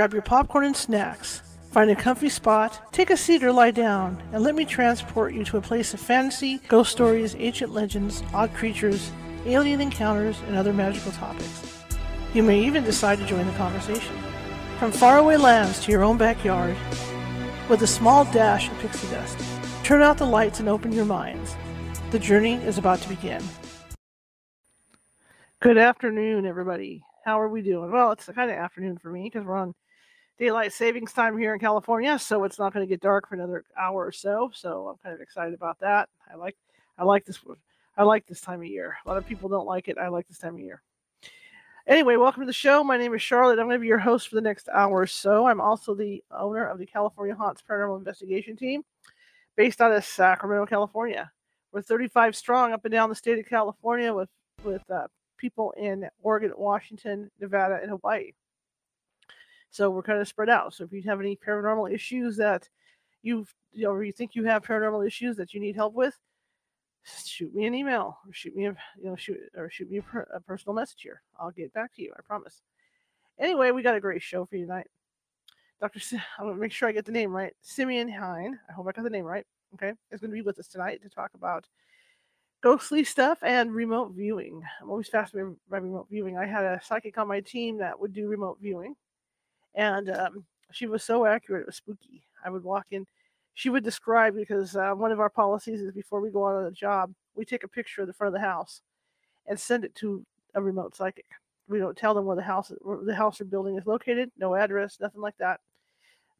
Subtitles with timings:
[0.00, 1.42] grab your popcorn and snacks.
[1.72, 5.44] Find a comfy spot, take a seat or lie down, and let me transport you
[5.44, 9.12] to a place of fantasy, ghost stories, ancient legends, odd creatures,
[9.44, 11.82] alien encounters, and other magical topics.
[12.32, 14.16] You may even decide to join the conversation.
[14.78, 16.74] From faraway lands to your own backyard,
[17.68, 19.38] with a small dash of pixie dust.
[19.84, 21.54] Turn out the lights and open your minds.
[22.10, 23.42] The journey is about to begin.
[25.60, 27.02] Good afternoon, everybody.
[27.26, 27.92] How are we doing?
[27.92, 29.74] Well, it's kind of afternoon for me because we're on
[30.40, 33.62] daylight savings time here in California, so it's not going to get dark for another
[33.78, 34.50] hour or so.
[34.54, 36.08] So I'm kind of excited about that.
[36.32, 36.56] I like,
[36.96, 37.38] I like this.
[37.98, 38.96] I like this time of year.
[39.04, 39.98] A lot of people don't like it.
[39.98, 40.82] I like this time of year.
[41.86, 42.82] Anyway, welcome to the show.
[42.82, 43.58] My name is Charlotte.
[43.58, 45.46] I'm going to be your host for the next hour or so.
[45.46, 48.82] I'm also the owner of the California Haunts Paranormal Investigation Team,
[49.56, 51.30] based out of Sacramento, California.
[51.70, 54.30] We're 35 strong up and down the state of California with
[54.64, 58.32] with uh, people in Oregon, Washington, Nevada, and Hawaii.
[59.70, 60.74] So we're kind of spread out.
[60.74, 62.68] So if you have any paranormal issues that
[63.22, 66.18] you've you know, or you think you have paranormal issues that you need help with,
[67.24, 70.02] shoot me an email or shoot me a you know shoot or shoot me a,
[70.02, 71.22] per, a personal message here.
[71.38, 72.12] I'll get back to you.
[72.18, 72.62] I promise.
[73.38, 74.88] Anyway, we got a great show for you tonight.
[75.80, 76.00] Dr.
[76.38, 77.54] I'm gonna make sure I get the name right.
[77.60, 78.58] Simeon Hein.
[78.68, 79.46] I hope I got the name right.
[79.74, 81.66] Okay, is going to be with us tonight to talk about
[82.60, 84.62] ghostly stuff and remote viewing.
[84.82, 86.36] I'm always fascinated by remote viewing.
[86.36, 88.96] I had a psychic on my team that would do remote viewing,
[89.74, 91.62] and um, she was so accurate.
[91.62, 92.22] It was spooky.
[92.44, 93.06] I would walk in
[93.60, 96.64] she would describe because uh, one of our policies is before we go out on
[96.64, 98.80] a job, we take a picture of the front of the house
[99.46, 101.26] and send it to a remote psychic.
[101.68, 104.54] We don't tell them where the house where the house or building is located, no
[104.54, 105.60] address, nothing like that.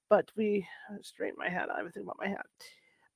[0.08, 0.66] But we
[1.02, 1.68] straighten my hat.
[1.70, 2.46] I have a thing about my hat.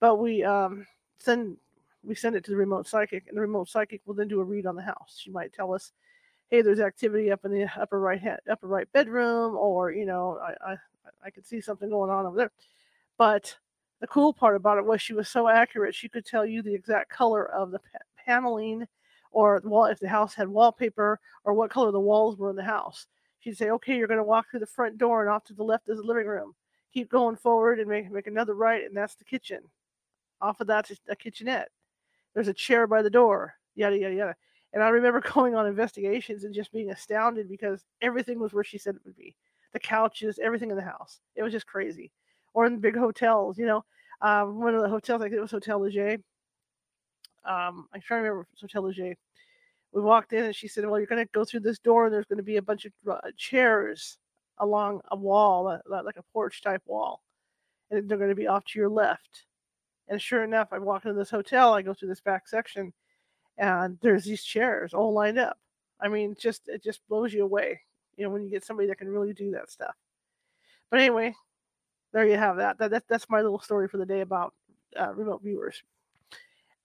[0.00, 0.86] But we um,
[1.18, 1.56] send
[2.04, 4.44] we send it to the remote psychic, and the remote psychic will then do a
[4.44, 5.18] read on the house.
[5.18, 5.92] She might tell us,
[6.54, 10.38] "Hey, there's activity up in the upper right hand, upper right bedroom," or you know,
[10.38, 10.76] I I
[11.24, 12.52] I could see something going on over there.
[13.18, 13.58] But
[14.00, 15.96] the cool part about it was she was so accurate.
[15.96, 17.80] She could tell you the exact color of the
[18.16, 18.86] paneling
[19.32, 22.62] or wall if the house had wallpaper or what color the walls were in the
[22.62, 23.08] house.
[23.40, 25.64] She'd say, "Okay, you're going to walk through the front door and off to the
[25.64, 26.54] left is the living room.
[26.92, 29.68] Keep going forward and make make another right, and that's the kitchen.
[30.40, 31.72] Off of that's a kitchenette.
[32.32, 33.54] There's a chair by the door.
[33.74, 34.36] Yada yada yada."
[34.74, 38.76] And I remember going on investigations and just being astounded because everything was where she
[38.76, 39.34] said it would be.
[39.72, 41.20] The couches, everything in the house.
[41.34, 42.12] It was just crazy.
[42.52, 43.84] Or in big hotels, you know,
[44.20, 46.18] um, one of the hotels, I think it was Hotel Leger.
[47.44, 49.14] Um, I'm trying to remember Hotel Leger.
[49.92, 52.14] We walked in and she said, Well, you're going to go through this door and
[52.14, 54.18] there's going to be a bunch of uh, chairs
[54.58, 57.22] along a wall, like a porch type wall.
[57.90, 59.46] And they're going to be off to your left.
[60.08, 62.92] And sure enough, I walk into this hotel, I go through this back section,
[63.58, 65.58] and there's these chairs all lined up.
[66.00, 67.80] I mean, just it just blows you away,
[68.16, 69.94] you know, when you get somebody that can really do that stuff.
[70.90, 71.34] But anyway,
[72.12, 72.78] there you have that.
[72.78, 74.54] that, that that's my little story for the day about
[74.98, 75.82] uh, remote viewers.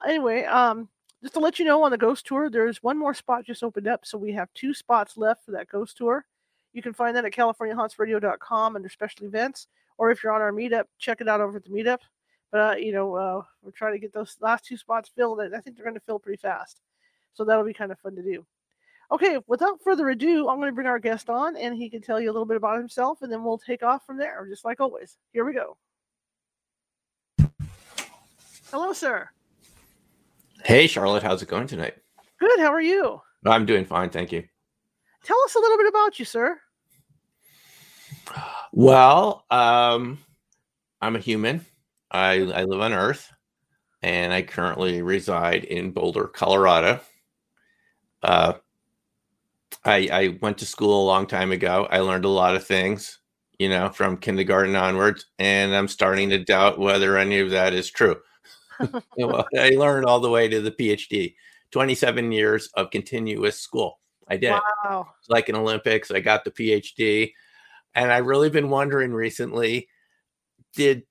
[0.05, 0.87] Anyway, um,
[1.21, 3.87] just to let you know on the ghost tour, there's one more spot just opened
[3.87, 6.25] up, so we have two spots left for that ghost tour.
[6.73, 10.85] You can find that at CaliforniaHauntsRadio.com under special events, or if you're on our meetup,
[10.97, 11.99] check it out over at the meetup.
[12.51, 15.55] But uh, you know, uh, we're trying to get those last two spots filled, and
[15.55, 16.81] I think they're going to fill pretty fast.
[17.33, 18.45] So that'll be kind of fun to do.
[19.11, 22.19] Okay, without further ado, I'm going to bring our guest on and he can tell
[22.19, 24.79] you a little bit about himself and then we'll take off from there, just like
[24.79, 25.17] always.
[25.33, 25.77] Here we go.
[28.69, 29.27] Hello, sir.
[30.63, 31.23] Hey, Charlotte.
[31.23, 31.95] How's it going tonight?
[32.39, 32.59] Good.
[32.59, 33.19] How are you?
[33.45, 34.11] I'm doing fine.
[34.11, 34.43] Thank you.
[35.23, 36.59] Tell us a little bit about you, sir.
[38.71, 40.19] Well, um,
[41.01, 41.65] I'm a human.
[42.11, 43.31] I, I live on Earth
[44.01, 46.99] and I currently reside in Boulder, Colorado.
[48.23, 48.53] Uh,
[49.85, 51.87] I, I went to school a long time ago.
[51.89, 53.19] I learned a lot of things,
[53.57, 57.89] you know, from kindergarten onwards, and I'm starting to doubt whether any of that is
[57.89, 58.17] true.
[59.17, 61.35] well, I learned all the way to the PhD,
[61.71, 63.99] 27 years of continuous school.
[64.27, 65.07] I did wow.
[65.09, 65.31] it.
[65.31, 66.11] like an Olympics.
[66.11, 67.31] I got the PhD,
[67.95, 69.87] and I've really been wondering recently,
[70.75, 71.03] did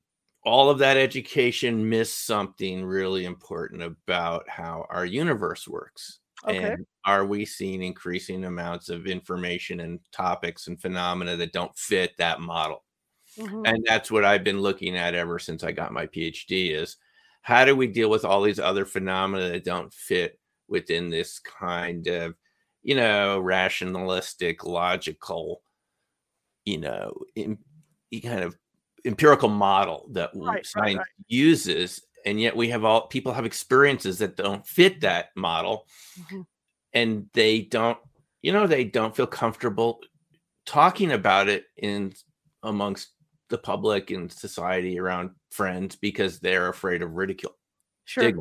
[0.45, 6.21] all of that education missed something really important about how our universe works?
[6.47, 6.73] Okay.
[6.73, 12.17] And are we seeing increasing amounts of information and topics and phenomena that don't fit
[12.19, 12.85] that model?
[13.37, 13.63] Mm-hmm.
[13.65, 16.97] And that's what I've been looking at ever since I got my PhD is
[17.43, 20.39] how do we deal with all these other phenomena that don't fit
[20.69, 22.35] within this kind of,
[22.83, 25.63] you know, rationalistic, logical,
[26.65, 27.59] you know, in,
[28.23, 28.57] kind of
[29.05, 31.27] empirical model that right, science right, right.
[31.29, 35.87] uses and yet we have all people have experiences that don't fit that model
[36.19, 36.41] mm-hmm.
[36.93, 37.99] and they don't
[38.43, 40.01] you know they don't feel comfortable
[40.67, 42.13] talking about it in
[42.63, 43.09] amongst
[43.49, 47.57] the public and society around friends because they're afraid of ridicule.
[48.05, 48.33] Sure.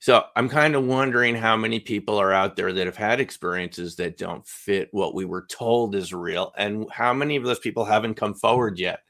[0.00, 3.96] So I'm kind of wondering how many people are out there that have had experiences
[3.96, 7.84] that don't fit what we were told is real, and how many of those people
[7.84, 9.00] haven't come forward yet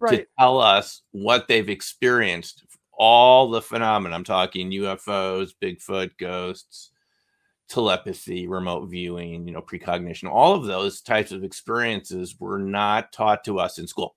[0.00, 0.20] Right.
[0.20, 4.14] to tell us what they've experienced, all the phenomena.
[4.14, 6.90] I'm talking UFOs, Bigfoot, ghosts,
[7.68, 10.28] telepathy, remote viewing, you know, precognition.
[10.28, 14.16] All of those types of experiences were not taught to us in school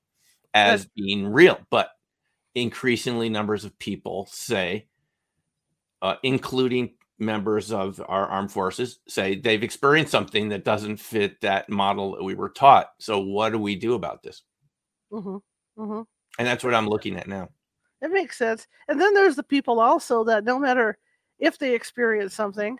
[0.54, 1.92] as being real, but
[2.56, 4.88] increasingly numbers of people say,
[6.02, 11.70] uh, including members of our armed forces, say they've experienced something that doesn't fit that
[11.70, 12.90] model that we were taught.
[13.00, 14.42] So what do we do about this?
[15.12, 15.38] hmm
[15.82, 16.02] hmm
[16.38, 17.50] And that's what I'm looking at now.
[18.02, 18.68] It makes sense.
[18.88, 20.98] And then there's the people also that no matter
[21.40, 22.78] if they experience something,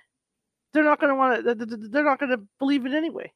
[0.74, 1.90] they're not going to want to.
[1.90, 3.32] They're not going to believe it anyway.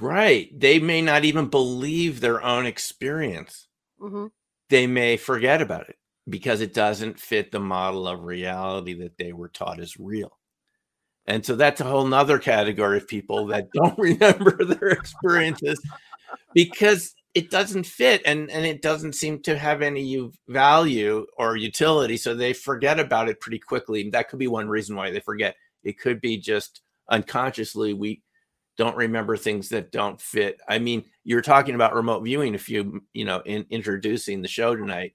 [0.00, 0.48] Right.
[0.58, 3.68] They may not even believe their own experience.
[3.98, 4.26] hmm
[4.68, 5.96] They may forget about it
[6.28, 10.38] because it doesn't fit the model of reality that they were taught is real.
[11.26, 15.80] And so that's a whole nother category of people that don't remember their experiences
[16.52, 22.16] because it doesn't fit and, and it doesn't seem to have any value or utility.
[22.16, 24.08] So they forget about it pretty quickly.
[24.10, 25.56] That could be one reason why they forget.
[25.82, 28.22] It could be just unconsciously we
[28.76, 30.60] don't remember things that don't fit.
[30.68, 34.74] I mean, you're talking about remote viewing if you, you know, in introducing the show
[34.74, 35.14] tonight.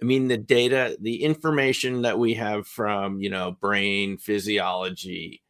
[0.00, 5.41] I mean, the data, the information that we have from, you know, brain physiology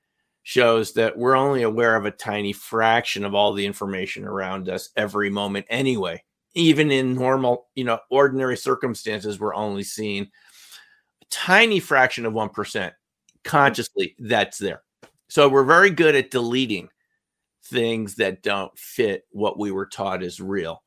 [0.43, 4.91] shows that we're only aware of a tiny fraction of all the information around us
[4.97, 6.23] every moment anyway.
[6.55, 12.93] Even in normal, you know, ordinary circumstances, we're only seeing a tiny fraction of 1%
[13.45, 14.83] consciously that's there.
[15.29, 16.89] So we're very good at deleting
[17.65, 20.83] things that don't fit what we were taught is real.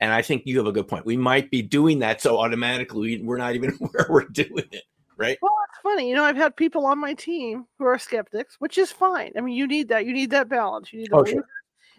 [0.00, 1.04] And I think you have a good point.
[1.04, 4.84] We might be doing that so automatically we're not even aware we're doing it,
[5.18, 5.38] right?
[5.42, 6.08] Well, it's funny.
[6.08, 9.32] You know, I've had people on my team who are skeptics, which is fine.
[9.36, 10.06] I mean, you need that.
[10.06, 10.92] You need that balance.
[10.92, 11.44] You need the Oh, sure.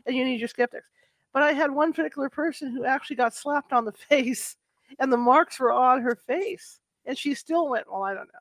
[0.07, 0.87] and you need your skeptics.
[1.33, 4.55] But I had one particular person who actually got slapped on the face,
[4.97, 8.39] and the marks were on her face, and she still went, "Well, I don't know.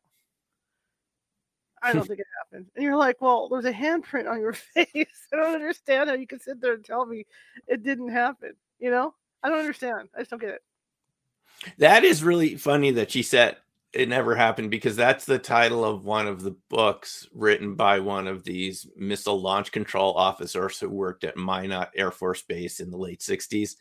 [1.82, 4.86] I don't think it happened." And you're like, "Well, there's a handprint on your face.
[5.32, 7.26] I don't understand how you can sit there and tell me
[7.66, 10.08] it didn't happen." You know, I don't understand.
[10.14, 10.62] I just don't get it.
[11.78, 13.56] That is really funny that she said
[13.92, 18.26] it never happened because that's the title of one of the books written by one
[18.26, 22.98] of these missile launch control officers who worked at Minot Air Force Base in the
[22.98, 23.76] late 60s.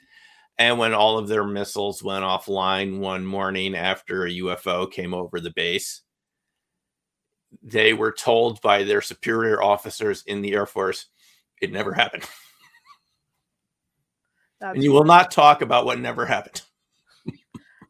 [0.58, 5.40] And when all of their missiles went offline one morning after a UFO came over
[5.40, 6.02] the base,
[7.62, 11.08] they were told by their superior officers in the Air Force
[11.62, 12.24] it never happened.
[14.62, 16.62] And you will not talk about what never happened.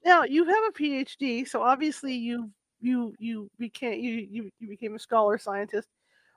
[0.07, 2.49] Now you have a PhD, so obviously you
[2.79, 5.89] you you became you you, you became a scholar scientist.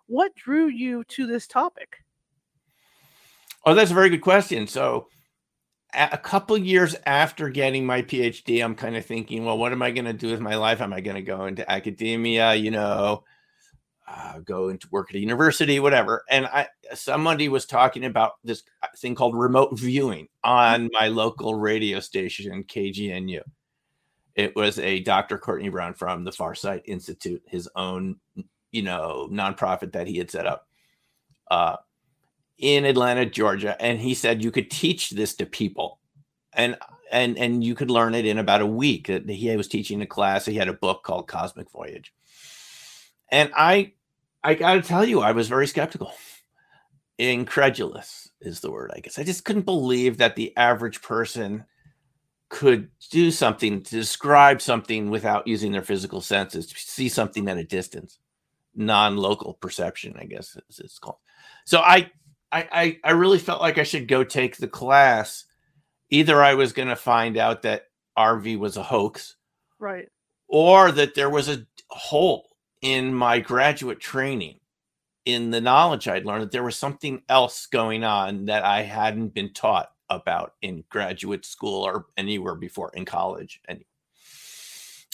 [0.08, 1.98] What drew you to this topic?
[3.64, 4.66] Oh, that's a very good question.
[4.66, 5.06] So,
[5.94, 9.92] a couple years after getting my PhD, I'm kind of thinking, well, what am I
[9.92, 10.80] going to do with my life?
[10.80, 12.54] Am I going to go into academia?
[12.54, 13.22] You know,
[14.08, 16.24] uh, go into work at a university, whatever.
[16.28, 18.64] And I, somebody was talking about this
[18.96, 23.42] thing called remote viewing on my local radio station, KGNU.
[24.40, 25.36] It was a Dr.
[25.36, 28.16] Courtney Brown from the Farsight Institute, his own,
[28.72, 30.66] you know, nonprofit that he had set up.
[31.50, 31.76] Uh,
[32.56, 35.98] in Atlanta, Georgia, and he said you could teach this to people,
[36.54, 36.76] and
[37.12, 39.10] and and you could learn it in about a week.
[39.10, 40.46] Uh, He was teaching a class.
[40.46, 42.14] He had a book called Cosmic Voyage,
[43.30, 43.92] and I
[44.42, 46.12] I got to tell you, I was very skeptical,
[47.18, 48.90] incredulous is the word.
[48.94, 51.66] I guess I just couldn't believe that the average person
[52.50, 57.56] could do something to describe something without using their physical senses to see something at
[57.56, 58.18] a distance.
[58.74, 61.16] Non-local perception i guess is it's called.
[61.64, 62.10] So I,
[62.52, 65.44] I i i really felt like i should go take the class.
[66.10, 67.86] Either i was going to find out that
[68.18, 69.36] rv was a hoax
[69.78, 70.08] Right.
[70.48, 72.48] or that there was a hole
[72.82, 74.58] in my graduate training
[75.24, 79.34] in the knowledge I'd learned that there was something else going on that I hadn't
[79.34, 83.60] been taught about in graduate school or anywhere before in college.
[83.68, 83.84] And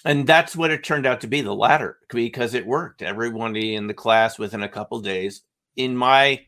[0.04, 3.02] and that's what it turned out to be the latter because it worked.
[3.02, 5.42] Everybody in the class within a couple days,
[5.76, 6.46] in my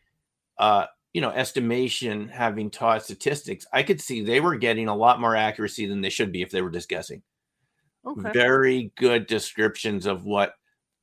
[0.58, 5.20] uh, you know estimation, having taught statistics, I could see they were getting a lot
[5.20, 7.22] more accuracy than they should be if they were just guessing
[8.04, 8.34] Okay.
[8.34, 10.54] very good descriptions of what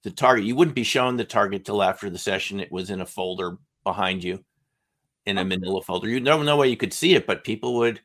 [0.03, 3.01] the target you wouldn't be shown the target till after the session it was in
[3.01, 4.43] a folder behind you
[5.25, 8.00] in a manila folder you no no way you could see it but people would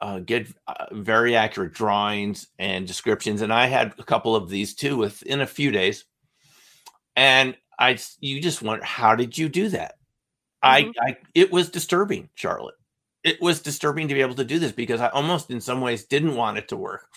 [0.00, 3.42] uh, get uh, very accurate drawings and descriptions.
[3.42, 6.04] And I had a couple of these too within a few days.
[7.16, 9.96] And I, you just wonder, how did you do that?
[10.64, 10.90] Mm-hmm.
[11.00, 12.76] I, I, it was disturbing, Charlotte.
[13.24, 16.04] It was disturbing to be able to do this because I almost, in some ways,
[16.04, 17.08] didn't want it to work.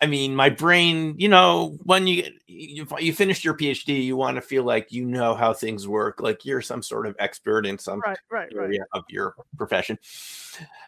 [0.00, 4.36] I mean, my brain, you know, when you you, you finished your PhD, you want
[4.36, 7.78] to feel like you know how things work, like you're some sort of expert in
[7.78, 8.88] some right, right, area right.
[8.92, 9.98] of your profession.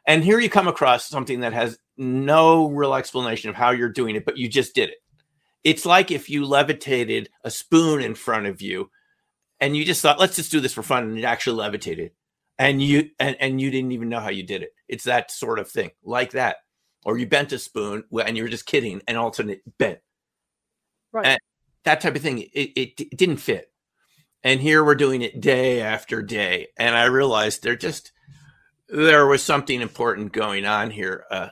[0.06, 4.16] And here you come across something that has no real explanation of how you're doing
[4.16, 4.96] it, but you just did it.
[5.64, 8.90] It's like if you levitated a spoon in front of you
[9.61, 12.12] and you just thought, let's just do this for fun, and it actually levitated.
[12.58, 14.70] And you and, and you didn't even know how you did it.
[14.88, 16.56] It's that sort of thing, like that
[17.06, 19.52] or you bent a spoon and you were just kidding and all of a sudden
[19.52, 20.00] it bent.
[21.12, 21.25] Right.
[21.25, 21.40] And
[21.87, 23.73] that type of thing, it, it, it didn't fit.
[24.45, 26.69] And here we're doing it day after day.
[26.78, 28.12] And I realized there just,
[28.88, 31.25] there was something important going on here.
[31.31, 31.49] Uh,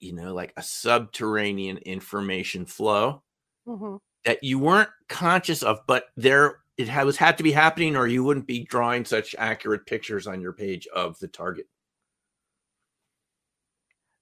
[0.00, 3.22] you know, like a subterranean information flow
[3.66, 3.96] mm-hmm.
[4.24, 8.22] that you weren't conscious of, but there it was had to be happening, or you
[8.22, 11.66] wouldn't be drawing such accurate pictures on your page of the target.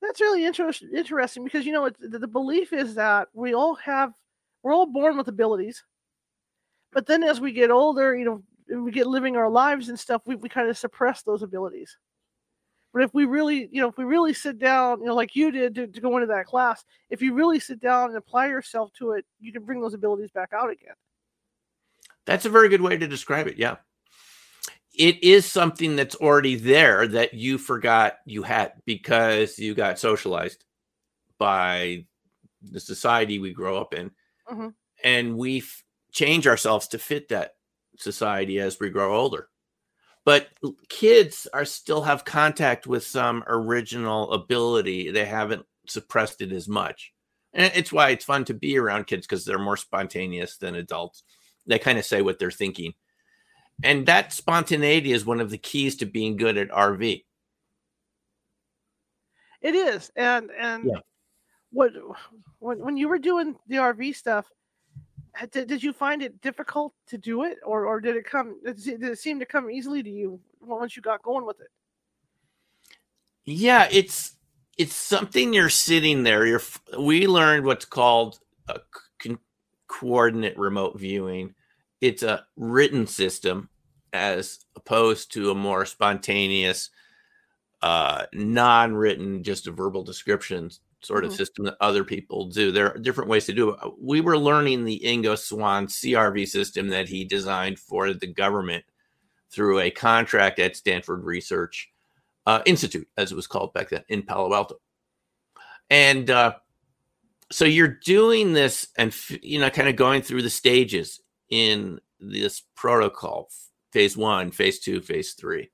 [0.01, 0.91] That's really interesting.
[0.95, 4.13] Interesting because you know the, the belief is that we all have
[4.65, 5.85] we're all born with abilities,
[6.93, 10.23] but then as we get older, you know, we get living our lives and stuff,
[10.27, 11.97] we, we kind of suppress those abilities.
[12.93, 15.53] But if we really, you know, if we really sit down, you know, like you
[15.53, 18.93] did to, to, go into that class, if you really sit down and apply yourself
[18.95, 20.95] to it, you can bring those abilities back out again.
[22.25, 23.59] That's a very good way to describe it.
[23.59, 23.77] Yeah
[24.95, 30.65] it is something that's already there that you forgot you had because you got socialized
[31.39, 32.05] by
[32.63, 34.11] the society we grow up in
[34.51, 34.69] mm-hmm.
[35.03, 35.83] and we f-
[36.13, 37.53] change ourselves to fit that
[37.97, 39.49] society as we grow older
[40.25, 40.49] but
[40.89, 47.13] kids are still have contact with some original ability they haven't suppressed it as much
[47.53, 51.23] and it's why it's fun to be around kids because they're more spontaneous than adults
[51.67, 52.95] they kind of say what they're thinking
[53.83, 57.25] and that spontaneity is one of the keys to being good at RV.
[59.61, 60.11] It is.
[60.15, 61.01] And and yeah.
[61.75, 61.93] What
[62.61, 64.47] when when you were doing the RV stuff,
[65.51, 69.03] did, did you find it difficult to do it or or did it come did
[69.03, 71.69] it seem to come easily to you once you got going with it?
[73.45, 74.37] Yeah, it's
[74.79, 76.47] it's something you're sitting there.
[76.47, 76.63] You're
[76.99, 78.39] we learned what's called
[78.69, 78.81] a
[79.87, 81.55] coordinate remote viewing
[82.01, 83.71] it's a written system
[84.13, 86.91] as opposed to a more spontaneous
[87.81, 90.71] uh, non-written just a verbal description
[91.05, 91.37] sort of mm-hmm.
[91.37, 94.85] system that other people do there are different ways to do it we were learning
[94.85, 98.85] the Ingo Swann crv system that he designed for the government
[99.51, 101.91] through a contract at stanford research
[102.47, 104.77] uh, institute as it was called back then in palo alto
[105.91, 106.55] and uh,
[107.51, 111.21] so you're doing this and you know kind of going through the stages
[111.51, 113.49] in this protocol
[113.95, 115.71] phase one, phase two, phase three.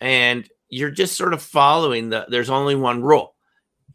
[0.00, 3.34] And you're just sort of following the, there's only one rule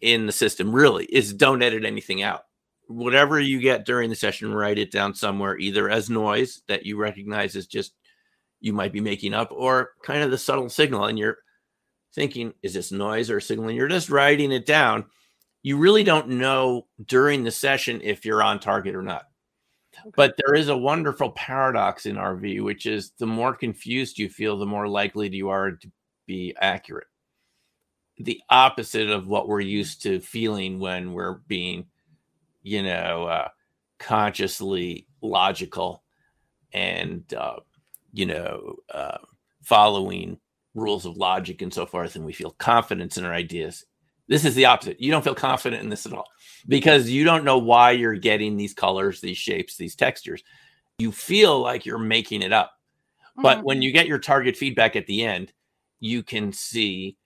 [0.01, 2.43] in the system, really, is don't edit anything out.
[2.87, 6.97] Whatever you get during the session, write it down somewhere, either as noise that you
[6.97, 7.93] recognize as just
[8.59, 11.05] you might be making up, or kind of the subtle signal.
[11.05, 11.37] And you're
[12.15, 13.67] thinking, is this noise or a signal?
[13.67, 15.05] And you're just writing it down.
[15.63, 19.25] You really don't know during the session if you're on target or not.
[20.15, 24.57] But there is a wonderful paradox in RV, which is the more confused you feel,
[24.57, 25.91] the more likely you are to
[26.25, 27.07] be accurate.
[28.19, 31.85] The opposite of what we're used to feeling when we're being,
[32.63, 33.49] you know, uh,
[33.99, 36.03] consciously logical
[36.73, 37.57] and, uh,
[38.13, 39.17] you know, uh,
[39.61, 40.39] following
[40.73, 43.85] rules of logic and so forth, and we feel confidence in our ideas.
[44.27, 45.01] This is the opposite.
[45.01, 46.27] You don't feel confident in this at all
[46.67, 50.43] because you don't know why you're getting these colors, these shapes, these textures.
[50.99, 52.71] You feel like you're making it up.
[53.31, 53.41] Mm-hmm.
[53.41, 55.53] But when you get your target feedback at the end,
[55.99, 57.17] you can see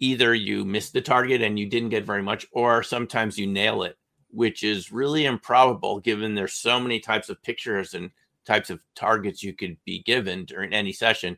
[0.00, 3.82] either you missed the target and you didn't get very much, or sometimes you nail
[3.82, 3.96] it,
[4.28, 8.10] which is really improbable given there's so many types of pictures and
[8.44, 11.36] types of targets you could be given during any session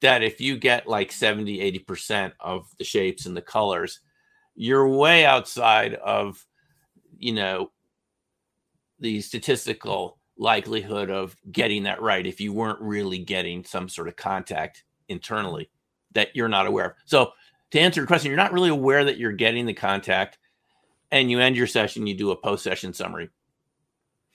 [0.00, 4.00] that if you get like 70 80% of the shapes and the colors
[4.54, 6.46] you're way outside of
[7.18, 7.70] you know
[9.00, 14.16] the statistical likelihood of getting that right if you weren't really getting some sort of
[14.16, 15.68] contact internally
[16.12, 16.92] that you're not aware of.
[17.04, 17.32] So
[17.70, 20.38] to answer your question you're not really aware that you're getting the contact
[21.10, 23.28] and you end your session you do a post session summary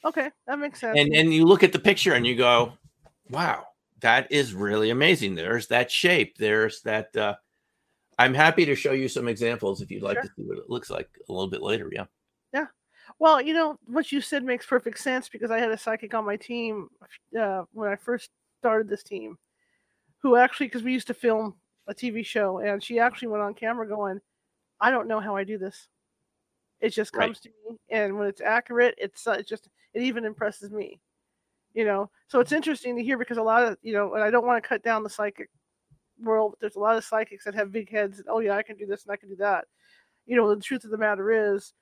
[0.06, 2.74] okay that makes sense and and you look at the picture and you go
[3.30, 3.66] wow
[4.02, 7.34] that is really amazing there's that shape there's that uh
[8.20, 10.24] I'm happy to show you some examples if you'd like Sure.
[10.24, 11.90] to see what it looks like a little bit later.
[11.92, 12.06] Yeah.
[12.54, 12.68] Yeah.
[13.20, 16.26] Well, you know what you said makes perfect sense because I had a psychic on
[16.26, 16.90] my team
[17.40, 19.38] uh, when I first started this team,
[20.20, 21.56] who actually because we used to film
[21.88, 24.22] a TV show, and she actually went on camera going,
[24.80, 25.88] "I don't know how I do this.
[26.80, 27.26] It just Right.
[27.28, 31.00] comes to me, and when it's accurate, it's uh, it just it even impresses me."
[31.74, 34.30] You know, so it's interesting to hear because a lot of you know, and I
[34.30, 35.50] don't want to cut down the psychic
[36.20, 36.52] world.
[36.52, 38.20] But there's a lot of psychics that have big heads.
[38.20, 39.66] And, oh yeah, I can do this and I can do that.
[40.26, 41.74] You know, the truth of the matter is,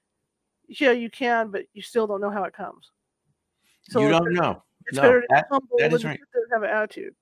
[0.68, 2.92] yeah, you can, but you still don't know how it comes.
[3.84, 4.64] So you don't better- know.
[4.88, 6.20] It's No, better to be humble that is right.
[6.20, 7.16] sit there and have an attitude.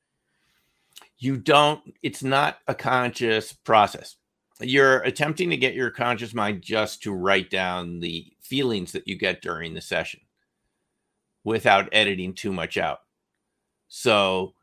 [1.20, 4.16] You don't, it's not a conscious process.
[4.62, 9.18] You're attempting to get your conscious mind just to write down the feelings that you
[9.18, 10.22] get during the session
[11.44, 13.00] without editing too much out.
[13.88, 14.54] So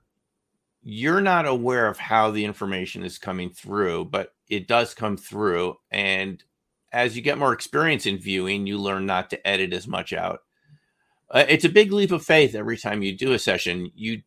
[0.83, 5.77] you're not aware of how the information is coming through, but it does come through.
[5.91, 6.43] And
[6.93, 10.41] as you get more experience in viewing, you learn not to edit as much out.
[11.31, 13.91] Uh, it's a big leap of faith every time you do a session.
[13.95, 14.23] You,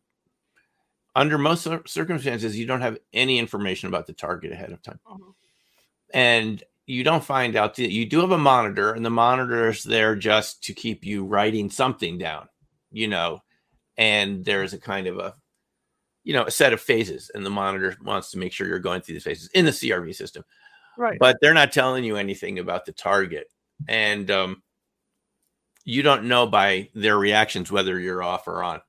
[1.16, 5.00] under most circumstances, you don't have any information about the target ahead of time.
[5.08, 5.34] Mhm.
[6.12, 9.84] and you don't find out that you do have a monitor and the monitor is
[9.84, 12.48] there just to keep you writing something down
[12.92, 13.40] you know?
[13.96, 15.34] And there's a kind of a
[16.24, 19.00] you know a set of phases and the monitor wants to make sure you're going
[19.00, 20.44] through these phases in the crv system.
[20.98, 21.18] Right.
[21.18, 23.48] but they're not telling you anything about the target.
[23.88, 24.62] And um,
[25.84, 28.82] you don't know by their reactions whether you're off or on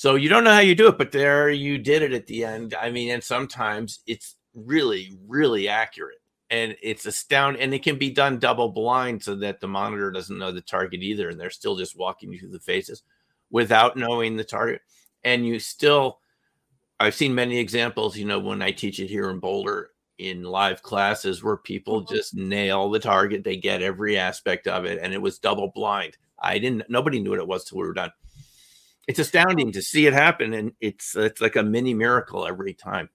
[0.00, 2.44] so you don't know how you do it but there you did it at the
[2.44, 2.72] end.
[2.80, 6.18] I mean and sometimes it's really really accurate
[6.50, 10.38] and it's astounding and it can be done double blind so that the monitor doesn't
[10.38, 13.02] know the target either and they're still just walking you through the faces
[13.50, 14.80] without knowing the target.
[15.24, 16.20] And you still
[17.00, 20.80] i've seen many examples you know when i teach it here in boulder in live
[20.82, 22.08] classes where people Mhm.
[22.08, 26.16] just nail the target they get every aspect of it and it was double blind.
[26.38, 28.12] I didn't nobody knew what it was till we were done
[29.08, 33.08] it's astounding to see it happen and it's it's like a mini miracle every time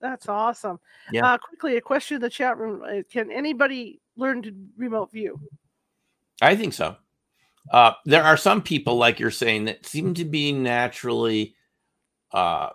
[0.00, 0.78] That's awesome.
[1.12, 1.26] Yeah.
[1.26, 5.40] Uh, quickly, a question in the chat room: uh, Can anybody learn to remote view?
[6.40, 6.96] I think so.
[7.72, 11.56] Uh, there are some people, like you're saying, that seem to be naturally.
[12.32, 12.70] Uh,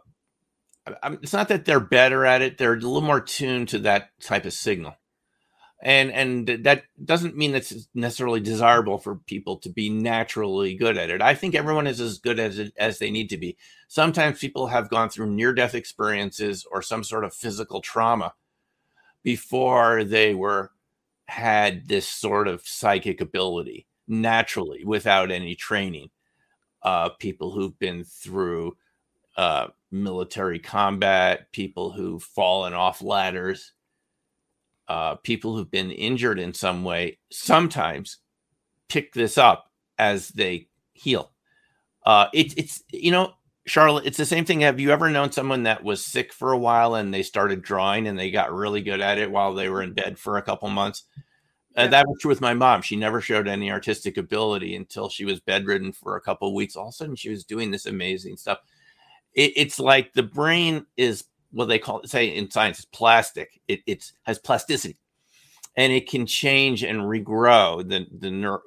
[1.22, 4.46] it's not that they're better at it; they're a little more tuned to that type
[4.46, 4.96] of signal,
[5.84, 11.10] and and that doesn't mean it's necessarily desirable for people to be naturally good at
[11.10, 11.22] it.
[11.22, 13.58] I think everyone is as good as as they need to be.
[13.90, 18.34] Sometimes people have gone through near-death experiences or some sort of physical trauma
[19.24, 20.72] before they were
[21.28, 26.10] had this sort of psychic ability naturally without any training.
[26.82, 28.76] Uh, people who've been through
[29.38, 33.73] uh, military combat, people who've fallen off ladders,
[34.88, 38.18] uh, people who've been injured in some way, sometimes
[38.90, 41.32] pick this up as they heal.
[42.06, 43.34] Uh, it's it's you know,
[43.66, 44.62] Charlotte, it's the same thing.
[44.62, 48.08] Have you ever known someone that was sick for a while and they started drawing
[48.08, 50.70] and they got really good at it while they were in bed for a couple
[50.70, 51.06] months?
[51.76, 52.82] Uh, that was true with my mom.
[52.84, 56.76] She never showed any artistic ability until she was bedridden for a couple of weeks.
[56.76, 58.60] All of a sudden, she was doing this amazing stuff.
[59.34, 63.62] It, it's like the brain is what they call say in science is plastic.
[63.68, 64.98] It it's has plasticity,
[65.78, 68.62] and it can change and regrow the the neur-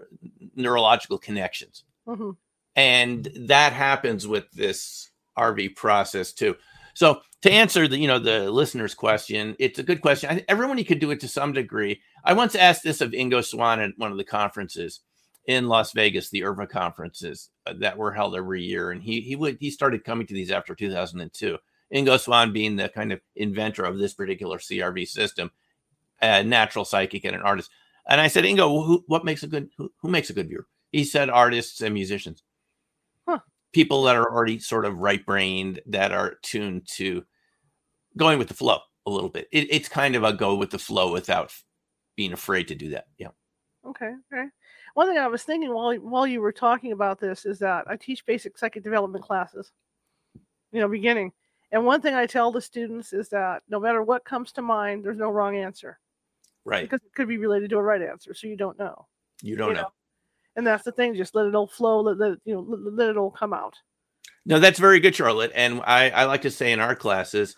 [0.55, 2.31] neurological connections hmm
[2.77, 6.55] and that happens with this RV process too.
[6.95, 10.31] So to answer the you know the listener's question, it's a good question.
[10.31, 12.01] I everyone could do it to some degree.
[12.25, 15.01] I once asked this of Ingo Swann at one of the conferences
[15.47, 19.37] in Las Vegas, the IRVA conferences uh, that were held every year, and he he
[19.37, 21.59] would he started coming to these after 2002.
[21.95, 25.51] Ingo Swann being the kind of inventor of this particular CRV system,
[26.21, 27.71] a natural psychic and an artist.
[28.09, 30.67] And I said, Ingo, who, what makes a good who, who makes a good viewer?
[30.93, 32.43] He said artists and musicians
[33.27, 33.41] huh.
[33.73, 37.25] people that are already sort of right brained that are tuned to
[38.17, 39.49] going with the flow a little bit.
[39.53, 41.53] It, it's kind of a go with the flow without
[42.17, 43.07] being afraid to do that.
[43.19, 43.29] Yeah.
[43.87, 44.13] Okay.
[44.33, 44.49] Okay.
[44.95, 47.97] One thing I was thinking while while you were talking about this is that I
[47.97, 49.73] teach basic psychic development classes.
[50.73, 51.33] You know, beginning.
[51.73, 55.05] And one thing I tell the students is that no matter what comes to mind,
[55.05, 55.99] there's no wrong answer
[56.65, 56.83] Right.
[56.89, 59.07] because it could be related to a right answer, so you don't know.
[59.43, 59.83] You don't you know.
[59.83, 59.93] know.
[60.57, 61.15] And that's the thing.
[61.15, 62.01] Just let it all flow.
[62.01, 62.61] Let, let you know.
[62.61, 63.75] Let, let it all come out.
[64.47, 65.53] No, that's very good, Charlotte.
[65.55, 67.57] And I, I like to say in our classes,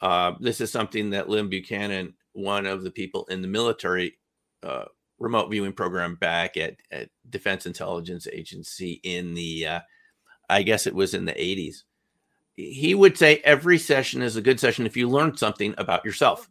[0.00, 4.18] uh, this is something that Lynn Buchanan, one of the people in the military
[4.62, 4.86] uh,
[5.18, 9.80] remote viewing program back at, at Defense Intelligence Agency in the, uh,
[10.50, 11.84] I guess it was in the 80s.
[12.54, 16.48] He would say every session is a good session if you learn something about yourself.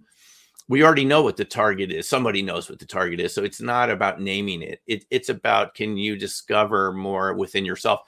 [0.67, 2.07] we already know what the target is.
[2.07, 3.33] Somebody knows what the target is.
[3.33, 4.81] So it's not about naming it.
[4.87, 5.05] it.
[5.09, 8.01] It's about can you discover more within yourself?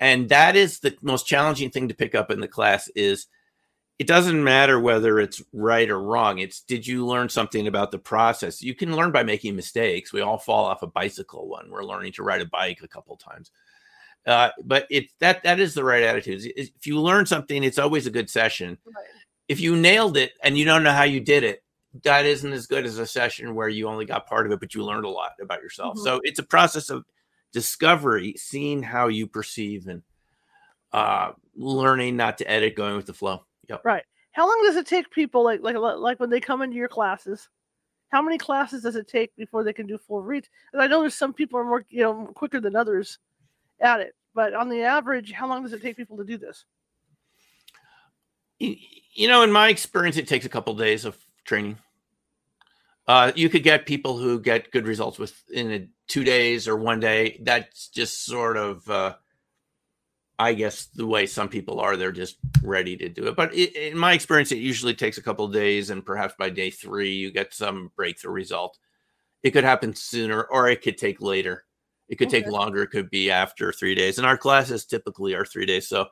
[0.00, 3.26] And that is the most challenging thing to pick up in the class is
[4.00, 6.38] it doesn't matter whether it's right or wrong.
[6.38, 8.62] It's did you learn something about the process?
[8.62, 10.10] You can learn by making mistakes.
[10.10, 13.14] We all fall off a bicycle when we're learning to ride a bike a couple
[13.16, 13.50] times.
[14.26, 16.52] Uh, but it that that is the right attitude.
[16.56, 18.78] If you learn something, it's always a good session.
[18.84, 19.06] Right.
[19.48, 21.64] If you nailed it and you don't know how you did it,
[22.04, 24.74] that isn't as good as a session where you only got part of it, but
[24.74, 25.96] you learned a lot about yourself.
[25.96, 26.04] Mm-hmm.
[26.04, 27.04] So it's a process of
[27.52, 30.02] discovery, seeing how you perceive and
[30.92, 33.44] uh, learning not to edit, going with the flow.
[33.68, 33.84] Yep.
[33.84, 34.04] Right.
[34.32, 37.48] How long does it take people like like like when they come into your classes?
[38.10, 40.48] How many classes does it take before they can do full reads?
[40.72, 43.18] And I know there's some people are more you know quicker than others
[43.80, 46.64] at it, but on the average, how long does it take people to do this?
[48.58, 51.78] You know, in my experience, it takes a couple days of training.
[53.08, 57.40] Uh, you could get people who get good results within two days or one day.
[57.42, 59.14] That's just sort of, uh,
[60.38, 61.96] I guess, the way some people are.
[61.96, 63.36] They're just ready to do it.
[63.36, 66.70] But it, in my experience, it usually takes a couple days, and perhaps by day
[66.70, 68.78] three, you get some breakthrough result.
[69.42, 71.64] It could happen sooner, or it could take later.
[72.10, 72.42] It could okay.
[72.42, 72.82] take longer.
[72.82, 74.18] It could be after three days.
[74.18, 75.88] And our classes typically are three days.
[75.88, 76.08] So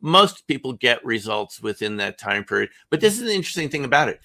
[0.00, 2.70] most people get results within that time period.
[2.88, 4.20] But this is the interesting thing about it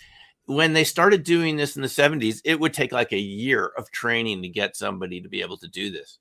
[0.48, 3.92] when they started doing this in the 70s, it would take like a year of
[3.92, 6.20] training to get somebody to be able to do this.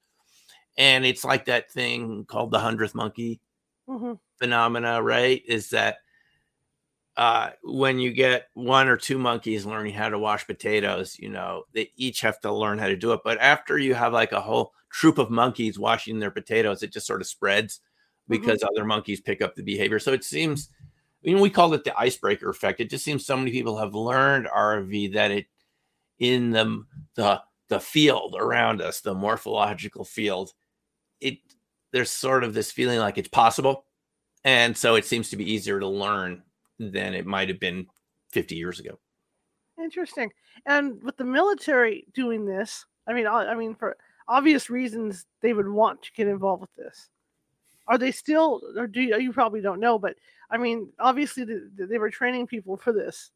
[0.76, 3.40] And it's like that thing called the hundredth monkey
[3.88, 4.14] mm-hmm.
[4.38, 5.42] phenomena, right?
[5.46, 5.98] Is that
[7.16, 11.62] uh, when you get one or two monkeys learning how to wash potatoes, you know,
[11.72, 13.20] they each have to learn how to do it.
[13.24, 17.06] But after you have like a whole troop of monkeys washing their potatoes, it just
[17.06, 18.40] sort of spreads mm-hmm.
[18.40, 18.74] because mm-hmm.
[18.74, 19.98] other monkeys pick up the behavior.
[19.98, 20.70] So it seems
[21.22, 22.80] you know, we called it the icebreaker effect.
[22.80, 25.46] It just seems so many people have learned RV that it
[26.18, 26.84] in the
[27.16, 30.52] the the field around us, the morphological field,
[31.20, 31.38] it
[31.92, 33.84] there's sort of this feeling like it's possible.
[34.44, 36.42] And so it seems to be easier to learn
[36.78, 37.86] than it might have been
[38.30, 38.98] 50 years ago.
[39.82, 40.30] Interesting.
[40.66, 43.96] And with the military doing this, I mean, I mean, for
[44.28, 47.08] obvious reasons, they would want to get involved with this.
[47.88, 50.16] Are they still, or do you, you probably don't know, but
[50.50, 53.30] I mean, obviously they, they were training people for this.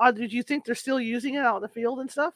[0.00, 2.34] Uh, did you think they're still using it out in the field and stuff?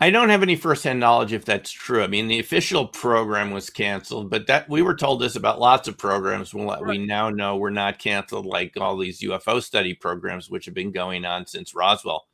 [0.00, 2.02] I don't have any firsthand knowledge if that's true.
[2.02, 5.86] I mean, the official program was canceled, but that we were told this about lots
[5.86, 6.52] of programs.
[6.52, 6.82] We, right.
[6.82, 10.90] we now know we're not canceled, like all these UFO study programs, which have been
[10.90, 12.26] going on since Roswell,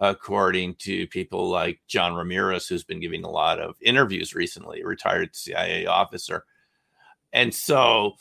[0.00, 5.34] according to people like John Ramirez, who's been giving a lot of interviews recently, retired
[5.34, 6.44] CIA officer.
[7.32, 8.14] And so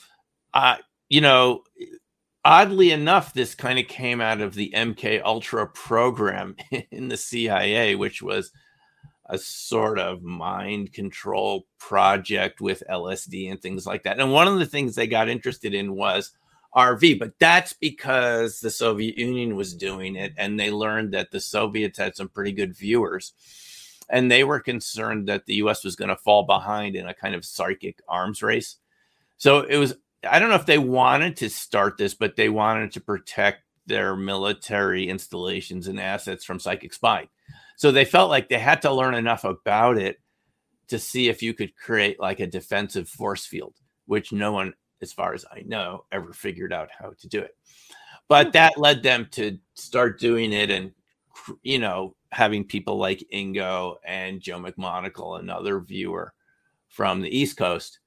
[0.54, 0.78] uh,
[1.10, 1.64] you know,
[2.44, 6.56] oddly enough, this kind of came out of the MK Ultra program
[6.92, 8.52] in the CIA, which was
[9.30, 14.20] a sort of mind control project with LSD and things like that.
[14.20, 16.32] And one of the things they got interested in was
[16.76, 21.40] RV, but that's because the Soviet Union was doing it and they learned that the
[21.40, 23.34] Soviets had some pretty good viewers.
[24.10, 27.36] And they were concerned that the US was going to fall behind in a kind
[27.36, 28.78] of psychic arms race.
[29.38, 29.96] So it was
[30.28, 34.16] I don't know if they wanted to start this, but they wanted to protect their
[34.16, 37.30] military installations and assets from psychic spying.
[37.78, 40.20] So they felt like they had to learn enough about it
[40.88, 43.76] to see if you could create like a defensive force field,
[44.06, 47.56] which no one, as far as I know, ever figured out how to do it.
[48.28, 48.52] But hmm.
[48.54, 50.92] that led them to start doing it and,
[51.64, 56.34] you know, having people like Ingo and Joe McMoneagle, another viewer
[56.90, 58.00] from the East Coast,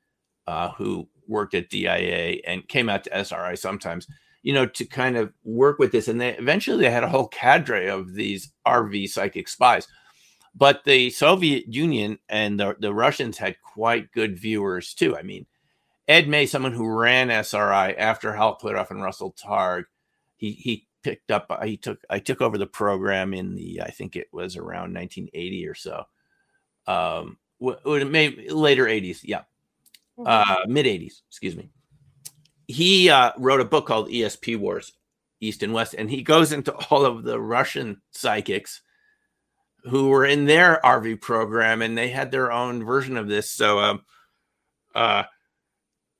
[0.46, 4.06] uh, who worked at DIA and came out to SRI sometimes,
[4.42, 6.08] you know, to kind of work with this.
[6.08, 9.86] And they eventually they had a whole cadre of these RV psychic spies.
[10.54, 15.16] But the Soviet Union and the, the Russians had quite good viewers too.
[15.16, 15.46] I mean,
[16.08, 19.84] Ed May, someone who ran SRI after Hal Puthoff and Russell Targ,
[20.36, 24.16] he he picked up he took I took over the program in the I think
[24.16, 26.04] it was around 1980 or so.
[26.86, 29.42] Um, it may later 80s, yeah
[30.26, 31.70] uh, mid 80s, excuse me.
[32.66, 34.92] He uh, wrote a book called ESP Wars,
[35.40, 38.82] East and West, and he goes into all of the Russian psychics
[39.84, 43.50] who were in their RV program, and they had their own version of this.
[43.50, 44.02] So, um,
[44.94, 45.24] uh,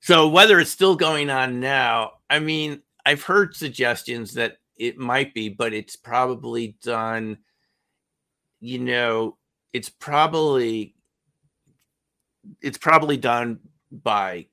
[0.01, 5.33] so whether it's still going on now, I mean, I've heard suggestions that it might
[5.33, 7.37] be, but it's probably done.
[8.59, 9.37] You know,
[9.73, 10.95] it's probably
[12.61, 13.59] it's probably done
[13.91, 14.47] by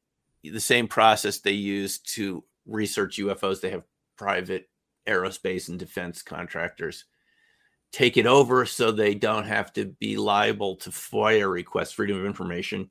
[0.44, 3.60] the same process they use to research UFOs.
[3.60, 3.84] They have
[4.16, 4.68] private
[5.06, 7.04] aerospace and defense contractors
[7.92, 12.26] take it over so they don't have to be liable to FOIA requests, Freedom of
[12.26, 12.90] Information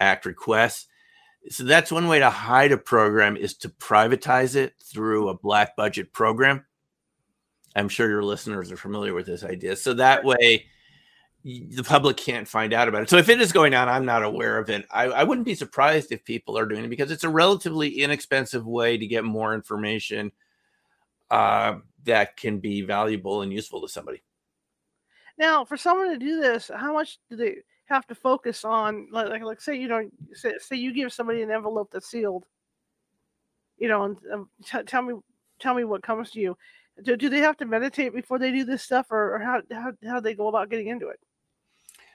[0.00, 0.86] Act requests.
[1.50, 5.76] So that's one way to hide a program is to privatize it through a black
[5.76, 6.64] budget program.
[7.74, 9.76] I'm sure your listeners are familiar with this idea.
[9.76, 10.66] So that way
[11.44, 13.10] the public can't find out about it.
[13.10, 14.84] So if it is going on, I'm not aware of it.
[14.90, 18.66] I, I, wouldn't be surprised if people are doing it because it's a relatively inexpensive
[18.66, 20.32] way to get more information
[21.30, 24.22] uh, that can be valuable and useful to somebody.
[25.38, 29.08] Now, for someone to do this, how much do they have to focus on?
[29.10, 32.44] Like, like, like say you know, say, say you give somebody an envelope that's sealed.
[33.78, 35.14] You know, and um, t- tell me,
[35.58, 36.56] tell me what comes to you.
[37.02, 39.92] Do, do they have to meditate before they do this stuff, or, or how how
[40.06, 41.20] how they go about getting into it?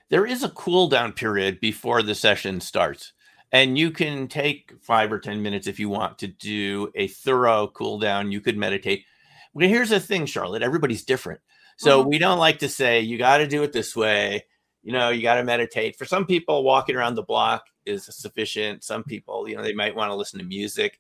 [0.10, 3.14] There is a cool down period before the session starts
[3.52, 7.68] and you can take five or 10 minutes if you want to do a thorough
[7.68, 8.32] cool down.
[8.32, 9.06] You could meditate.
[9.54, 11.42] Well, here's the thing, Charlotte everybody's different.
[11.78, 12.10] So mm-hmm.
[12.10, 14.46] we don't like to say, you got to do it this way.
[14.84, 15.96] You know, you got to meditate.
[15.96, 18.84] For some people, walking around the block is sufficient.
[18.84, 21.00] Some people, you know, they might want to listen to music.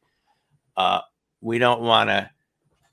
[0.78, 1.02] Uh,
[1.42, 2.30] we don't want to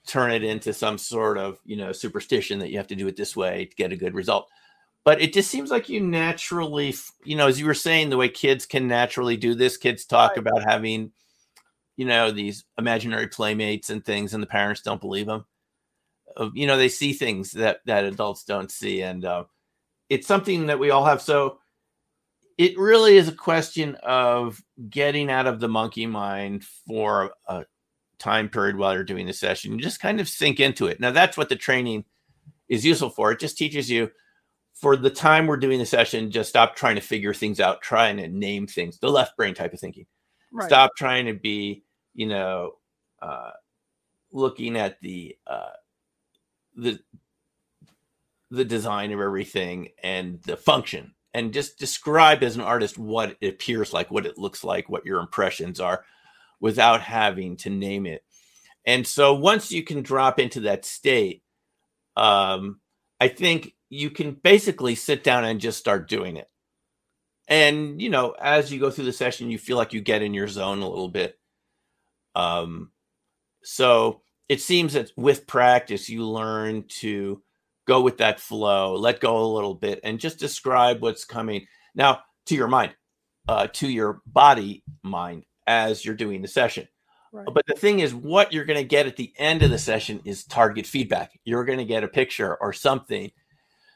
[0.06, 3.16] turn it into some sort of, you know, superstition that you have to do it
[3.16, 4.48] this way to get a good result
[5.08, 8.28] but it just seems like you naturally you know as you were saying the way
[8.28, 10.38] kids can naturally do this kids talk right.
[10.38, 11.10] about having
[11.96, 15.46] you know these imaginary playmates and things and the parents don't believe them
[16.36, 19.44] uh, you know they see things that that adults don't see and uh,
[20.08, 21.58] it's something that we all have so
[22.56, 27.64] it really is a question of getting out of the monkey mind for a
[28.18, 31.10] time period while you're doing the session you just kind of sink into it now
[31.10, 32.04] that's what the training
[32.68, 34.10] is useful for it just teaches you
[34.80, 38.16] for the time we're doing the session, just stop trying to figure things out, trying
[38.16, 40.06] to name things, the left brain type of thinking.
[40.52, 40.68] Right.
[40.68, 41.82] Stop trying to be,
[42.14, 42.74] you know,
[43.20, 43.50] uh,
[44.30, 45.70] looking at the uh,
[46.76, 47.00] the
[48.50, 53.54] the design of everything and the function, and just describe as an artist what it
[53.54, 56.04] appears like, what it looks like, what your impressions are,
[56.60, 58.22] without having to name it.
[58.84, 61.42] And so once you can drop into that state,
[62.16, 62.80] um,
[63.20, 66.48] I think you can basically sit down and just start doing it.
[67.48, 70.34] And you know, as you go through the session, you feel like you get in
[70.34, 71.38] your zone a little bit.
[72.34, 72.92] Um,
[73.62, 77.42] so it seems that with practice, you learn to
[77.88, 82.20] go with that flow, let go a little bit, and just describe what's coming now
[82.46, 82.94] to your mind,
[83.48, 86.86] uh, to your body mind as you're doing the session.
[87.32, 87.46] Right.
[87.52, 90.20] But the thing is, what you're going to get at the end of the session
[90.24, 91.38] is target feedback.
[91.44, 93.30] You're going to get a picture or something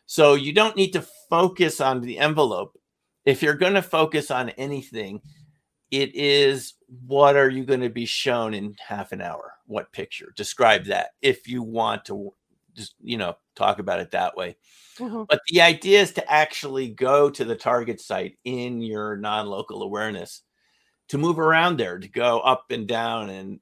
[0.07, 2.79] so you don't need to focus on the envelope.
[3.25, 5.23] If you're going to focus on anything,
[5.91, 6.75] it is
[7.07, 9.55] what are you going to be shown in half an hour?
[9.67, 10.33] What picture?
[10.37, 12.35] Describe that if you want to
[12.75, 14.57] just, you know, talk about it that way.
[14.99, 15.25] Mm-hmm.
[15.29, 20.43] But the idea is to actually go to the target site in your non-local awareness,
[21.09, 23.61] to move around there, to go up and down and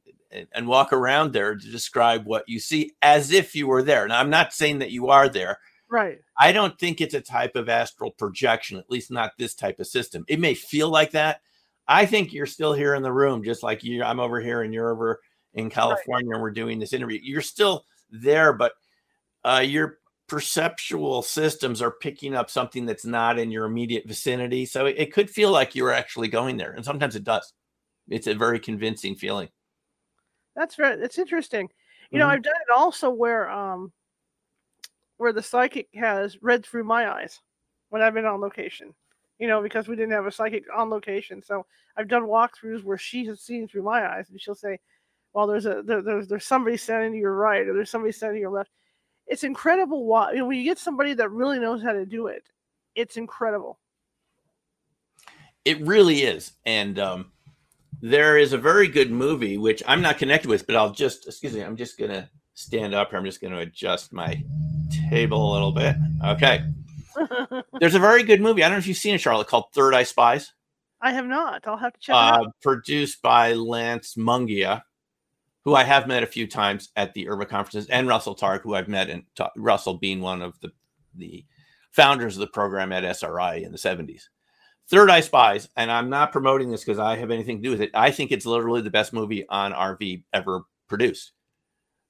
[0.52, 4.06] and walk around there to describe what you see as if you were there.
[4.06, 5.58] Now, I'm not saying that you are there.
[5.88, 6.20] Right.
[6.38, 9.88] I don't think it's a type of astral projection, at least not this type of
[9.88, 10.24] system.
[10.28, 11.40] It may feel like that.
[11.88, 14.04] I think you're still here in the room, just like you.
[14.04, 15.20] I'm over here and you're over
[15.54, 16.34] in California right.
[16.36, 17.18] and we're doing this interview.
[17.20, 18.72] You're still there, but
[19.44, 19.98] uh, your
[20.28, 24.64] perceptual systems are picking up something that's not in your immediate vicinity.
[24.64, 26.70] So it, it could feel like you're actually going there.
[26.70, 27.52] And sometimes it does.
[28.08, 29.48] It's a very convincing feeling.
[30.54, 30.98] That's right.
[30.98, 31.68] It's interesting.
[32.10, 32.18] You mm-hmm.
[32.18, 33.92] know, I've done it also where um
[35.16, 37.40] where the psychic has read through my eyes
[37.88, 38.94] when I've been on location.
[39.38, 41.42] You know, because we didn't have a psychic on location.
[41.42, 44.78] So I've done walkthroughs where she has seen through my eyes, and she'll say,
[45.32, 48.36] "Well, there's a there, there's there's somebody standing to your right, or there's somebody standing
[48.36, 48.70] to your left."
[49.30, 50.04] It's incredible.
[50.04, 52.42] Why you know, when you get somebody that really knows how to do it,
[52.94, 53.78] it's incredible.
[55.64, 57.32] It really is, and um,
[58.02, 61.54] there is a very good movie which I'm not connected with, but I'll just excuse
[61.54, 61.62] me.
[61.62, 63.18] I'm just gonna stand up here.
[63.18, 64.42] I'm just gonna adjust my
[65.08, 65.94] table a little bit.
[66.24, 66.64] Okay.
[67.80, 68.64] There's a very good movie.
[68.64, 70.52] I don't know if you've seen it, Charlotte, called Third Eye Spies.
[71.00, 71.66] I have not.
[71.66, 74.82] I'll have to check uh, Produced by Lance Mungia,
[75.70, 78.74] who I have met a few times at the IRVA conferences, and Russell Targ, who
[78.74, 79.22] I've met, and
[79.56, 80.72] Russell being one of the
[81.14, 81.44] the
[81.92, 84.22] founders of the program at SRI in the 70s.
[84.88, 87.80] Third Eye Spies, and I'm not promoting this because I have anything to do with
[87.80, 87.90] it.
[87.94, 91.32] I think it's literally the best movie on RV ever produced.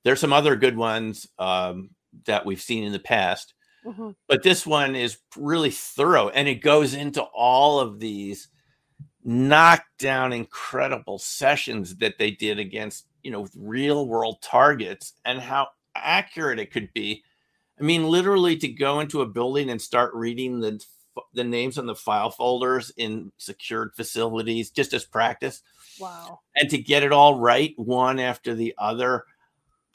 [0.05, 1.27] There's some other good ones.
[1.39, 1.91] Um,
[2.27, 3.55] that we've seen in the past.
[3.85, 4.11] Mm-hmm.
[4.29, 8.49] But this one is really thorough and it goes into all of these
[9.23, 15.69] knockdown incredible sessions that they did against you know, with real world targets and how
[15.95, 17.23] accurate it could be.
[17.79, 20.85] I mean, literally to go into a building and start reading the
[21.35, 25.63] the names on the file folders in secured facilities just as practice.
[25.99, 26.41] Wow.
[26.55, 29.25] And to get it all right one after the other.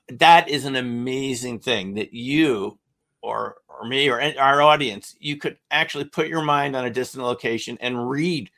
[0.10, 2.78] That is an amazing thing that you
[3.22, 7.24] or or me or our audience, you could actually put your mind on a distant
[7.24, 8.50] location and read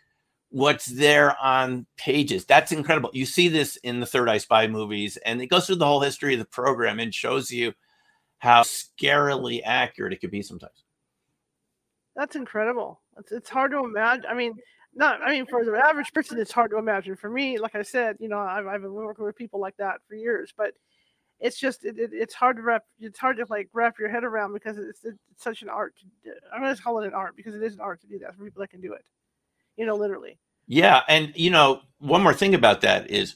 [0.49, 2.45] what's there on pages.
[2.45, 3.09] That's incredible.
[3.13, 6.01] You see this in the Third Eye Spy movies, and it goes through the whole
[6.01, 7.73] history of the program and shows you
[8.39, 10.83] how scarily accurate it could be sometimes.
[12.15, 13.01] That's incredible.
[13.17, 14.25] It's, it's hard to imagine.
[14.29, 14.53] I mean,
[14.93, 15.21] not.
[15.21, 17.15] I mean, for the average person, it's hard to imagine.
[17.15, 19.99] For me, like I said, you know, I've, I've been working with people like that
[20.07, 20.73] for years, but
[21.39, 24.23] it's just it, it, it's hard to wrap it's hard to like wrap your head
[24.23, 27.35] around because it's, it's such an art to, i'm going to call it an art
[27.35, 29.05] because it is an art to do that for people that can do it
[29.77, 30.37] you know literally
[30.67, 33.35] yeah and you know one more thing about that is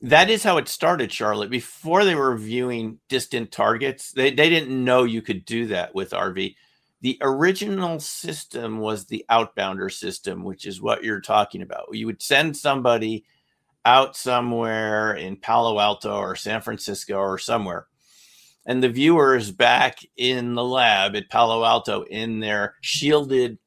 [0.00, 4.84] that is how it started charlotte before they were viewing distant targets they, they didn't
[4.84, 6.54] know you could do that with rv
[7.00, 12.22] the original system was the outbounder system which is what you're talking about you would
[12.22, 13.24] send somebody
[13.88, 17.86] out somewhere in Palo Alto or San Francisco or somewhere.
[18.66, 23.58] And the viewers back in the lab at Palo Alto in their shielded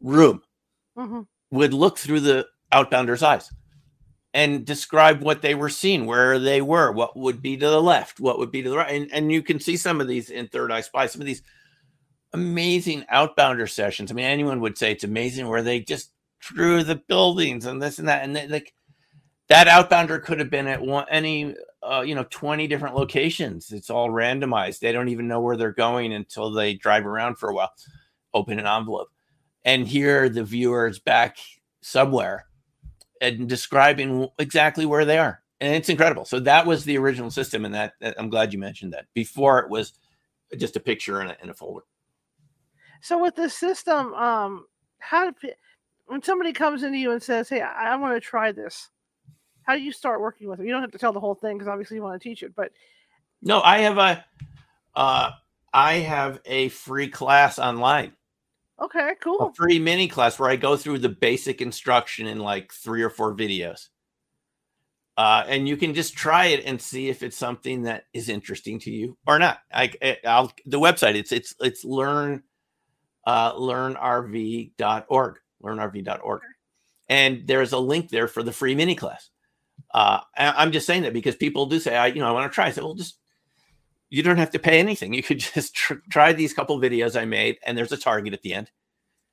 [0.00, 0.42] room
[0.96, 1.22] mm-hmm.
[1.50, 3.50] Would look through the outbounder's eyes
[4.34, 8.20] and describe what they were seeing, where they were, what would be to the left,
[8.20, 8.94] what would be to the right.
[8.94, 11.42] And, and you can see some of these in Third Eye Spy, some of these
[12.32, 14.10] amazing outbounder sessions.
[14.10, 17.98] I mean, anyone would say it's amazing where they just drew the buildings and this
[17.98, 18.24] and that.
[18.24, 18.74] And they, like,
[19.48, 23.90] that outbounder could have been at one any uh, you know 20 different locations it's
[23.90, 27.54] all randomized they don't even know where they're going until they drive around for a
[27.54, 27.72] while
[28.34, 29.08] open an envelope
[29.66, 31.36] and here the viewers back
[31.82, 32.46] somewhere
[33.20, 37.66] and describing exactly where they are and it's incredible so that was the original system
[37.66, 39.92] and that, that i'm glad you mentioned that before it was
[40.56, 41.84] just a picture in a, in a folder
[43.02, 44.64] so with this system um
[44.98, 45.50] how do,
[46.06, 48.88] when somebody comes into you and says hey i, I want to try this
[49.66, 50.66] how do you start working with them?
[50.66, 52.54] You don't have to tell the whole thing because obviously you want to teach it,
[52.54, 52.70] but
[53.42, 54.24] no, I have a
[54.94, 55.30] uh,
[55.74, 58.12] I have a free class online.
[58.80, 59.40] Okay, cool.
[59.40, 63.10] A free mini class where I go through the basic instruction in like three or
[63.10, 63.88] four videos.
[65.16, 68.78] Uh, and you can just try it and see if it's something that is interesting
[68.80, 69.60] to you or not.
[69.72, 69.90] I,
[70.24, 72.42] will the website it's it's it's learn
[73.24, 76.40] uh, learnrv.org learnrv.org,
[77.08, 79.30] and there's a link there for the free mini class.
[79.94, 82.54] Uh, I'm just saying that because people do say, I, you know, I want to
[82.54, 82.66] try.
[82.66, 83.18] I said, well, just
[84.10, 85.12] you don't have to pay anything.
[85.12, 88.42] You could just tr- try these couple videos I made, and there's a target at
[88.42, 88.70] the end,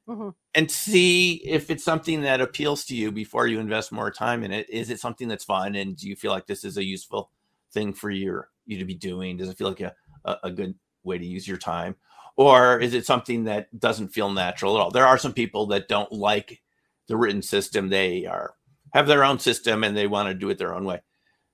[0.08, 0.30] mm-hmm.
[0.54, 4.52] and see if it's something that appeals to you before you invest more time in
[4.52, 4.70] it.
[4.70, 7.32] Is it something that's fun, and do you feel like this is a useful
[7.72, 9.38] thing for you you to be doing?
[9.38, 9.94] Does it feel like a,
[10.26, 11.96] a, a good way to use your time,
[12.36, 14.92] or is it something that doesn't feel natural at all?
[14.92, 16.62] There are some people that don't like
[17.08, 17.90] the written system.
[17.90, 18.56] They are
[18.94, 21.02] have their own system and they want to do it their own way.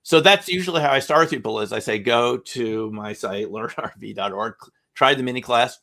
[0.09, 3.45] So that's usually how I start with people is I say, go to my site,
[3.51, 4.55] learnrv.org,
[4.95, 5.77] try the mini class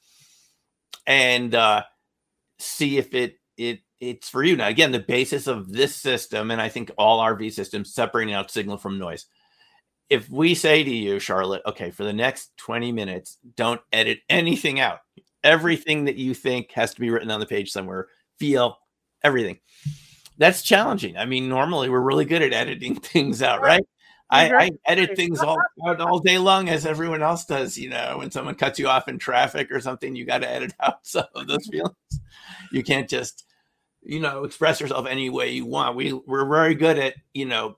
[1.06, 1.84] and uh,
[2.58, 4.56] see if it, it, it's for you.
[4.56, 8.50] Now, again, the basis of this system, and I think all RV systems separating out
[8.50, 9.26] signal from noise.
[10.10, 14.80] If we say to you, Charlotte, okay, for the next 20 minutes, don't edit anything
[14.80, 15.02] out.
[15.44, 18.08] Everything that you think has to be written on the page somewhere,
[18.40, 18.76] feel
[19.22, 19.60] everything
[20.38, 21.16] that's challenging.
[21.16, 23.86] I mean, normally we're really good at editing things out, right?
[24.28, 25.58] I, I, edit things all
[26.00, 27.78] all day long as everyone else does.
[27.78, 30.74] You know, when someone cuts you off in traffic or something, you got to edit
[30.80, 31.94] out some of those feelings.
[32.72, 33.44] You can't just,
[34.02, 35.96] you know, express yourself any way you want.
[35.96, 37.76] We we're very good at, you know,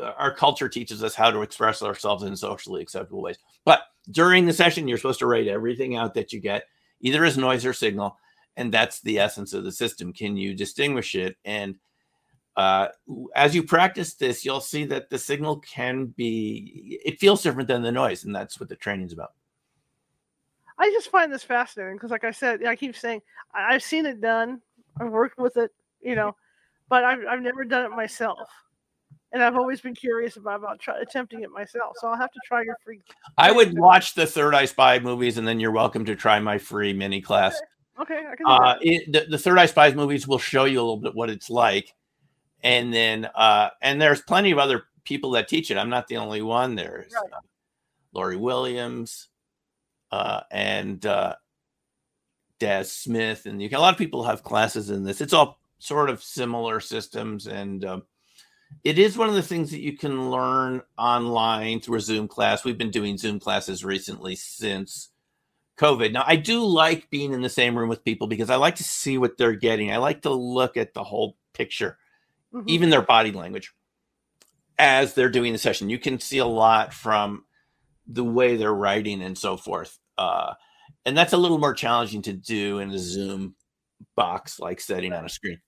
[0.00, 3.38] uh, our culture teaches us how to express ourselves in socially acceptable ways.
[3.64, 3.80] But
[4.10, 6.64] during the session, you're supposed to write everything out that you get,
[7.00, 8.18] either as noise or signal,
[8.56, 10.12] and that's the essence of the system.
[10.12, 11.76] Can you distinguish it and
[12.58, 12.88] uh,
[13.36, 17.82] as you practice this, you'll see that the signal can be, it feels different than
[17.82, 18.24] the noise.
[18.24, 19.32] And that's what the training is about.
[20.76, 23.22] I just find this fascinating because, like I said, I keep saying
[23.54, 24.60] I've seen it done.
[25.00, 25.70] I've worked with it,
[26.02, 26.34] you know,
[26.88, 28.48] but I've, I've never done it myself.
[29.30, 31.94] And I've always been curious about, about try, attempting it myself.
[32.00, 33.00] So I'll have to try your free.
[33.36, 36.58] I would watch the Third Eye Spy movies, and then you're welcome to try my
[36.58, 37.60] free mini class.
[38.00, 38.46] Okay, okay I can.
[38.46, 41.30] Uh, it, the, the Third Eye Spies movies will show you a little bit what
[41.30, 41.94] it's like
[42.62, 45.78] and then uh, and there's plenty of other people that teach it.
[45.78, 46.74] I'm not the only one.
[46.74, 47.32] There's right.
[47.32, 47.40] uh,
[48.12, 49.28] Lori Williams
[50.10, 51.36] uh, and uh,
[52.58, 55.20] Daz Smith, and you can, a lot of people have classes in this.
[55.20, 58.02] It's all sort of similar systems, and um,
[58.84, 62.64] it is one of the things that you can learn online through a Zoom class.
[62.64, 65.10] We've been doing Zoom classes recently since
[65.78, 66.12] COVID.
[66.12, 68.84] Now, I do like being in the same room with people because I like to
[68.84, 69.92] see what they're getting.
[69.92, 71.98] I like to look at the whole picture,
[72.54, 72.68] mm-hmm.
[72.68, 73.72] even their body language
[74.78, 75.90] as they're doing the session.
[75.90, 77.44] You can see a lot from
[78.06, 79.98] the way they're writing and so forth.
[80.16, 80.54] Uh,
[81.04, 83.54] and that's a little more challenging to do in a Zoom
[84.16, 85.60] box like setting on a screen.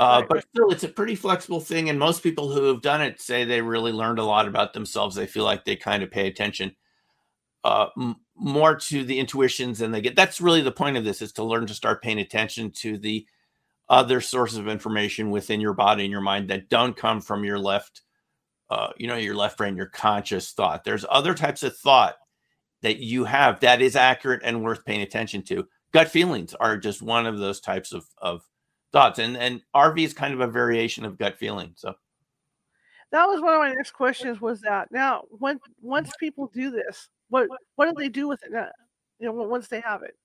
[0.00, 0.28] Uh, right.
[0.28, 1.88] But still, it's a pretty flexible thing.
[1.88, 5.14] And most people who have done it say they really learned a lot about themselves.
[5.14, 6.74] They feel like they kind of pay attention
[7.62, 10.16] uh, m- more to the intuitions and they get.
[10.16, 13.26] That's really the point of this is to learn to start paying attention to the
[13.88, 17.58] other sources of information within your body and your mind that don't come from your
[17.58, 18.02] left,
[18.70, 20.84] uh, you know, your left brain, your conscious thought.
[20.84, 22.16] There's other types of thought
[22.82, 25.66] that you have that is accurate and worth paying attention to.
[25.92, 28.42] Gut feelings are just one of those types of, of
[28.92, 29.18] thoughts.
[29.18, 31.72] And and RV is kind of a variation of gut feeling.
[31.76, 31.94] So
[33.12, 34.40] that was one of my next questions.
[34.40, 38.52] Was that now when once people do this, what what do they do with it?
[38.52, 38.68] Now,
[39.18, 40.16] you know, once they have it.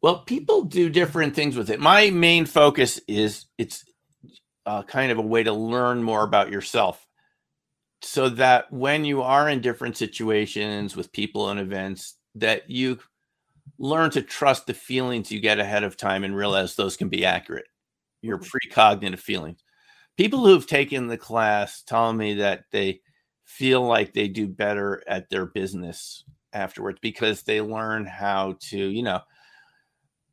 [0.00, 1.80] Well, people do different things with it.
[1.80, 3.84] My main focus is it's
[4.64, 7.06] uh, kind of a way to learn more about yourself
[8.02, 12.98] so that when you are in different situations with people and events that you
[13.78, 17.24] learn to trust the feelings you get ahead of time and realize those can be
[17.24, 17.66] accurate.
[18.22, 19.62] Your precognitive feelings.
[20.16, 23.00] People who've taken the class tell me that they
[23.44, 29.02] feel like they do better at their business afterwards because they learn how to, you
[29.02, 29.20] know,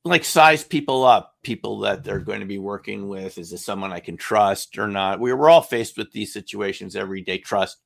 [0.05, 3.37] like size people up, people that they're going to be working with.
[3.37, 5.19] Is this someone I can trust or not?
[5.19, 7.77] We, we're all faced with these situations every day, trust.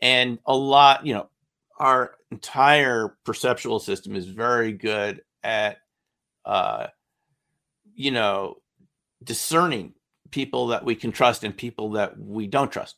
[0.00, 1.30] And a lot, you know,
[1.78, 5.78] our entire perceptual system is very good at
[6.44, 6.86] uh
[7.94, 8.56] you know
[9.22, 9.94] discerning
[10.30, 12.96] people that we can trust and people that we don't trust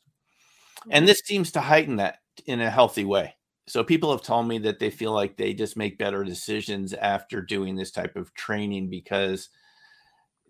[0.89, 3.35] and this seems to heighten that in a healthy way
[3.69, 7.41] so people have told me that they feel like they just make better decisions after
[7.41, 9.49] doing this type of training because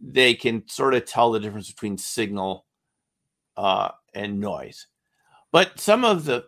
[0.01, 2.65] they can sort of tell the difference between signal
[3.57, 4.87] uh, and noise
[5.51, 6.45] but some of the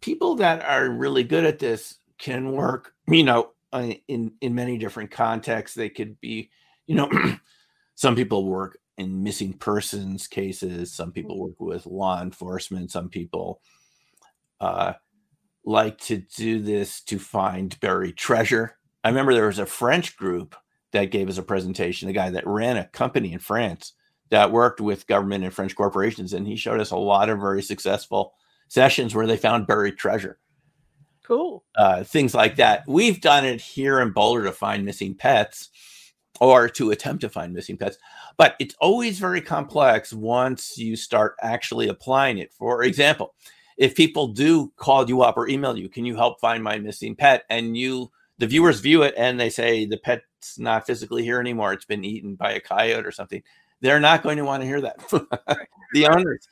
[0.00, 4.78] people that are really good at this can work, you know, uh, in in many
[4.78, 5.76] different contexts.
[5.76, 6.50] They could be,
[6.86, 7.10] you know,
[7.94, 10.92] some people work in missing persons cases.
[10.92, 11.44] Some people mm-hmm.
[11.44, 12.90] work with law enforcement.
[12.90, 13.60] Some people
[14.60, 14.94] uh,
[15.68, 18.76] like to do this to find buried treasure.
[19.04, 20.56] I remember there was a French group
[20.92, 22.08] that gave us a presentation.
[22.08, 23.92] The guy that ran a company in France
[24.30, 27.62] that worked with government and French corporations, and he showed us a lot of very
[27.62, 28.32] successful
[28.68, 30.38] sessions where they found buried treasure.
[31.22, 31.62] Cool.
[31.76, 32.84] Uh, things like that.
[32.88, 35.68] We've done it here in Boulder to find missing pets
[36.40, 37.98] or to attempt to find missing pets.
[38.38, 42.54] But it's always very complex once you start actually applying it.
[42.54, 43.34] For example,
[43.78, 47.14] if people do call you up or email you, can you help find my missing
[47.14, 47.44] pet?
[47.48, 51.72] And you, the viewers view it and they say the pet's not physically here anymore.
[51.72, 53.42] It's been eaten by a coyote or something.
[53.80, 54.98] They're not going to want to hear that.
[55.92, 56.48] the owners.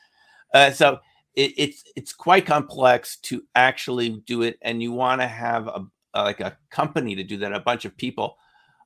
[0.55, 1.01] Uh, so
[1.35, 5.85] it, it's it's quite complex to actually do it, and you want to have a,
[6.14, 8.39] a like a company to do that, a bunch of people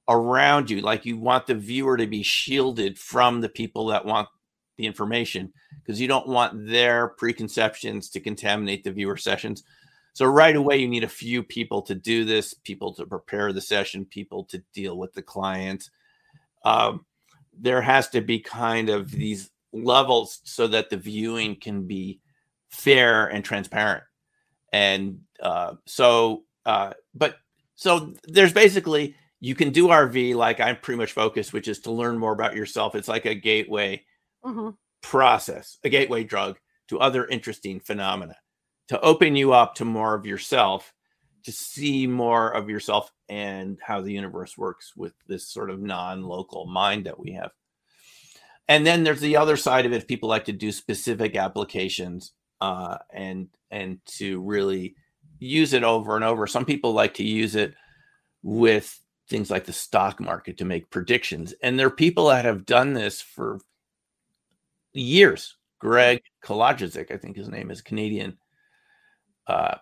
[0.08, 0.80] around you.
[0.80, 4.28] Like you want the viewer to be shielded from the people that want
[4.80, 9.62] the information because you don't want their preconceptions to contaminate the viewer sessions.
[10.14, 13.60] So right away, you need a few people to do this, people to prepare the
[13.60, 15.90] session, people to deal with the client.
[16.64, 17.04] Um,
[17.58, 22.20] there has to be kind of these levels so that the viewing can be
[22.70, 24.04] fair and transparent.
[24.72, 27.36] And uh, so, uh, but
[27.76, 31.90] so there's basically you can do RV like I'm pretty much focused, which is to
[31.90, 32.94] learn more about yourself.
[32.94, 34.04] It's like a gateway
[34.44, 34.70] mm-hmm.
[35.02, 38.36] process, a gateway drug to other interesting phenomena
[38.90, 40.92] to open you up to more of yourself,
[41.44, 46.24] to see more of yourself and how the universe works with this sort of non
[46.24, 47.52] local mind that we have.
[48.66, 50.08] And then there's the other side of it.
[50.08, 54.96] People like to do specific applications uh, and and to really
[55.38, 56.48] use it over and over.
[56.48, 57.74] Some people like to use it
[58.42, 62.66] with things like the stock market to make predictions, and there are people that have
[62.66, 63.60] done this for
[64.92, 65.56] years.
[65.78, 68.36] Greg Kolodziejzyk, I think his name is Canadian
[69.46, 69.76] uh,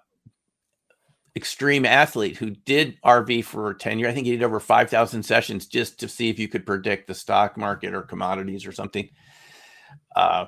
[1.38, 4.11] extreme athlete who did RV for 10 years.
[4.11, 7.14] I think he did over 5,000 sessions just to see if you could predict the
[7.14, 9.09] stock market or commodities or something.
[10.16, 10.46] Uh,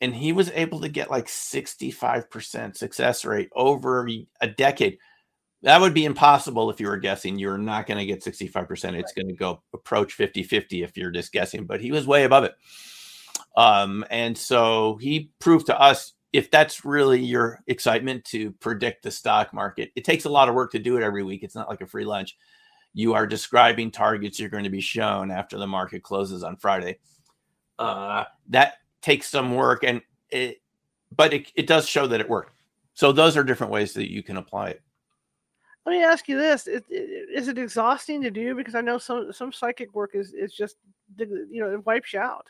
[0.00, 4.08] and he was able to get like 65% success rate over
[4.40, 4.98] a decade.
[5.62, 7.38] That would be impossible if you were guessing.
[7.38, 8.94] You're not going to get 65%.
[8.94, 12.24] It's going to go approach 50 50 if you're just guessing, but he was way
[12.24, 12.54] above it.
[13.56, 19.10] Um, and so he proved to us if that's really your excitement to predict the
[19.10, 21.42] stock market, it takes a lot of work to do it every week.
[21.42, 22.36] It's not like a free lunch.
[22.94, 26.98] You are describing targets you're going to be shown after the market closes on Friday.
[27.78, 30.00] Uh, that takes some work, and
[30.30, 30.62] it,
[31.14, 32.54] but it, it does show that it worked.
[32.94, 34.82] So those are different ways that you can apply it.
[35.84, 38.54] Let me ask you this: is, is it exhausting to do?
[38.54, 40.76] Because I know some some psychic work is is just
[41.18, 42.46] you know it wipes you out.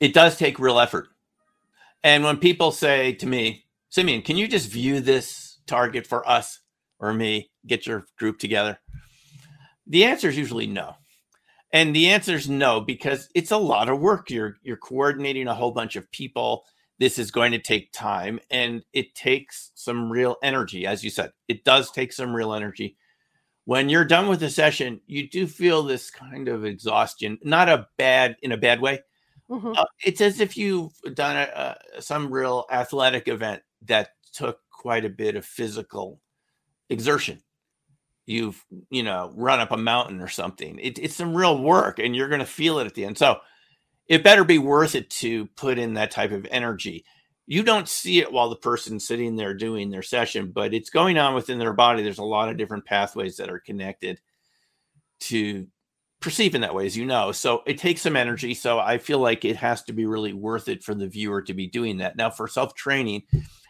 [0.00, 1.08] It does take real effort
[2.06, 6.60] and when people say to me, Simeon, can you just view this target for us
[7.00, 8.78] or me, get your group together?
[9.88, 10.94] The answer is usually no.
[11.72, 14.30] And the answer is no because it's a lot of work.
[14.30, 16.64] You're you're coordinating a whole bunch of people.
[17.00, 21.32] This is going to take time and it takes some real energy as you said.
[21.48, 22.96] It does take some real energy.
[23.64, 27.88] When you're done with the session, you do feel this kind of exhaustion, not a
[27.98, 29.00] bad in a bad way,
[29.50, 29.72] Mm-hmm.
[29.76, 35.04] Uh, it's as if you've done a, a, some real athletic event that took quite
[35.04, 36.20] a bit of physical
[36.90, 37.42] exertion.
[38.26, 40.78] You've, you know, run up a mountain or something.
[40.80, 43.18] It, it's some real work and you're going to feel it at the end.
[43.18, 43.38] So
[44.08, 47.04] it better be worth it to put in that type of energy.
[47.46, 51.18] You don't see it while the person's sitting there doing their session, but it's going
[51.18, 52.02] on within their body.
[52.02, 54.20] There's a lot of different pathways that are connected
[55.20, 55.68] to
[56.26, 57.30] perceive in that way, as you know.
[57.30, 58.52] So it takes some energy.
[58.52, 61.54] So I feel like it has to be really worth it for the viewer to
[61.54, 62.16] be doing that.
[62.16, 63.22] Now, for self training,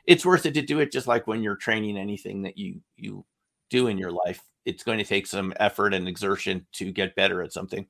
[0.06, 3.26] it's worth it to do it just like when you're training anything that you you
[3.68, 4.40] do in your life.
[4.64, 7.86] It's going to take some effort and exertion to get better at something.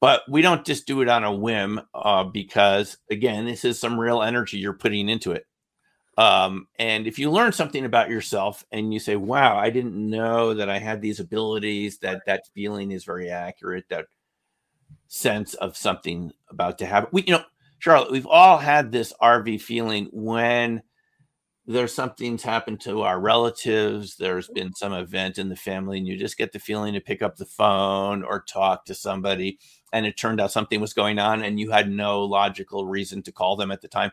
[0.00, 4.00] But we don't just do it on a whim uh, because, again, this is some
[4.00, 5.44] real energy you're putting into it.
[6.18, 10.52] Um, and if you learn something about yourself and you say, wow, I didn't know
[10.54, 14.06] that I had these abilities, that that feeling is very accurate, that
[15.08, 17.08] sense of something about to happen.
[17.12, 17.44] We, you know,
[17.78, 20.82] Charlotte, we've all had this RV feeling when
[21.64, 26.18] there's something's happened to our relatives, there's been some event in the family, and you
[26.18, 29.58] just get the feeling to pick up the phone or talk to somebody,
[29.92, 33.32] and it turned out something was going on and you had no logical reason to
[33.32, 34.10] call them at the time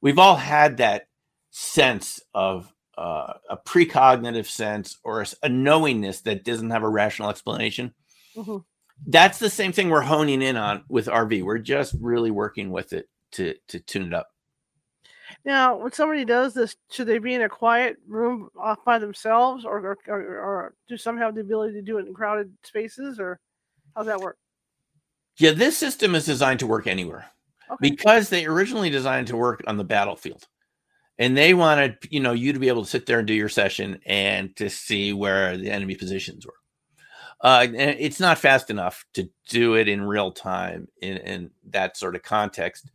[0.00, 1.08] we've all had that
[1.50, 7.30] sense of uh, a precognitive sense or a, a, knowingness that doesn't have a rational
[7.30, 7.94] explanation.
[8.36, 8.58] Mm-hmm.
[9.06, 11.42] That's the same thing we're honing in on with RV.
[11.42, 14.28] We're just really working with it to to tune it up.
[15.44, 19.64] Now, when somebody does this, should they be in a quiet room off by themselves,
[19.64, 23.18] or or, or, or do some have the ability to do it in crowded spaces,
[23.18, 23.40] or
[23.96, 24.36] how's that work?
[25.38, 27.30] Yeah, this system is designed to work anywhere
[27.70, 27.90] okay.
[27.90, 30.46] because they originally designed to work on the battlefield.
[31.18, 33.48] And they wanted you know you to be able to sit there and do your
[33.48, 36.54] session and to see where the enemy positions were.
[37.42, 41.96] Uh, and it's not fast enough to do it in real time in, in that
[41.96, 42.90] sort of context.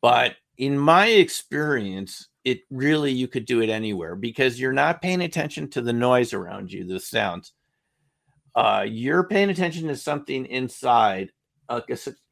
[0.00, 5.20] But in my experience it really you could do it anywhere because you're not paying
[5.20, 7.52] attention to the noise around you the sounds.
[8.54, 11.32] Uh, you're paying attention to something inside
[11.68, 11.82] a,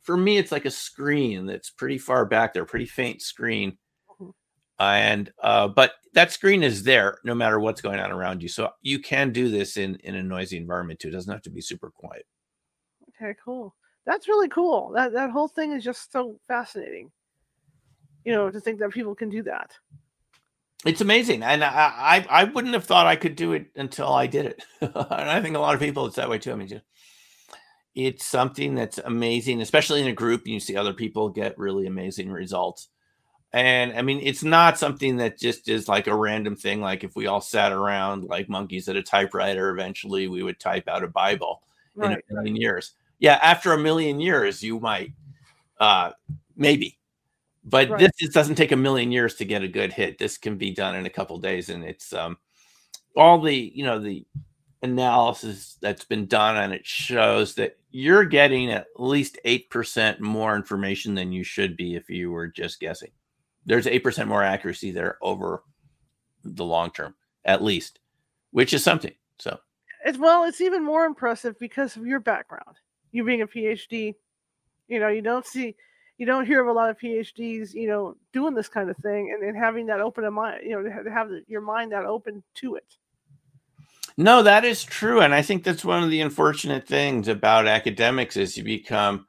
[0.04, 3.78] for me, it's like a screen that's pretty far back there, pretty faint screen.
[4.10, 4.30] Mm-hmm.
[4.78, 8.48] And uh, but that screen is there no matter what's going on around you.
[8.48, 11.08] So you can do this in in a noisy environment too.
[11.08, 12.26] It doesn't have to be super quiet.
[13.10, 13.74] Okay, cool.
[14.06, 14.92] That's really cool.
[14.94, 17.10] That that whole thing is just so fascinating.
[18.24, 19.72] You know, to think that people can do that.
[20.84, 24.26] It's amazing, and I, I I wouldn't have thought I could do it until I
[24.26, 24.64] did it.
[24.82, 24.92] and
[25.30, 26.52] I think a lot of people it's that way too.
[26.52, 26.84] I mean, just
[27.94, 30.42] it's something that's amazing, especially in a group.
[30.44, 32.88] And you see other people get really amazing results.
[33.52, 36.80] And I mean, it's not something that just is like a random thing.
[36.80, 40.88] Like if we all sat around like monkeys at a typewriter, eventually we would type
[40.88, 41.62] out a Bible
[41.94, 42.94] right, in a million years.
[43.20, 45.12] Yeah, after a million years, you might,
[45.78, 46.10] uh,
[46.56, 46.98] maybe,
[47.64, 48.10] but right.
[48.18, 50.18] this doesn't take a million years to get a good hit.
[50.18, 52.36] This can be done in a couple days, and it's um,
[53.16, 54.26] all the you know the
[54.84, 61.14] analysis that's been done and it shows that you're getting at least 8% more information
[61.14, 63.10] than you should be if you were just guessing.
[63.66, 65.62] There's 8% more accuracy there over
[66.44, 67.14] the long term,
[67.44, 67.98] at least,
[68.50, 69.14] which is something.
[69.38, 69.58] So,
[70.04, 72.76] as well, it's even more impressive because of your background.
[73.10, 74.14] You being a PhD,
[74.88, 75.76] you know, you don't see,
[76.18, 79.32] you don't hear of a lot of PhDs, you know, doing this kind of thing
[79.32, 82.74] and, and having that open mind, you know, to have your mind that open to
[82.74, 82.96] it.
[84.16, 88.36] No, that is true, and I think that's one of the unfortunate things about academics
[88.36, 89.26] is you become,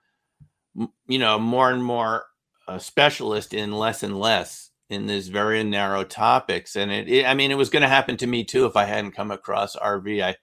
[1.08, 2.26] you know, more and more
[2.68, 6.76] a specialist in less and less in these very narrow topics.
[6.76, 8.86] And it, it I mean, it was going to happen to me too if I
[8.86, 10.24] hadn't come across RV.
[10.24, 10.36] I,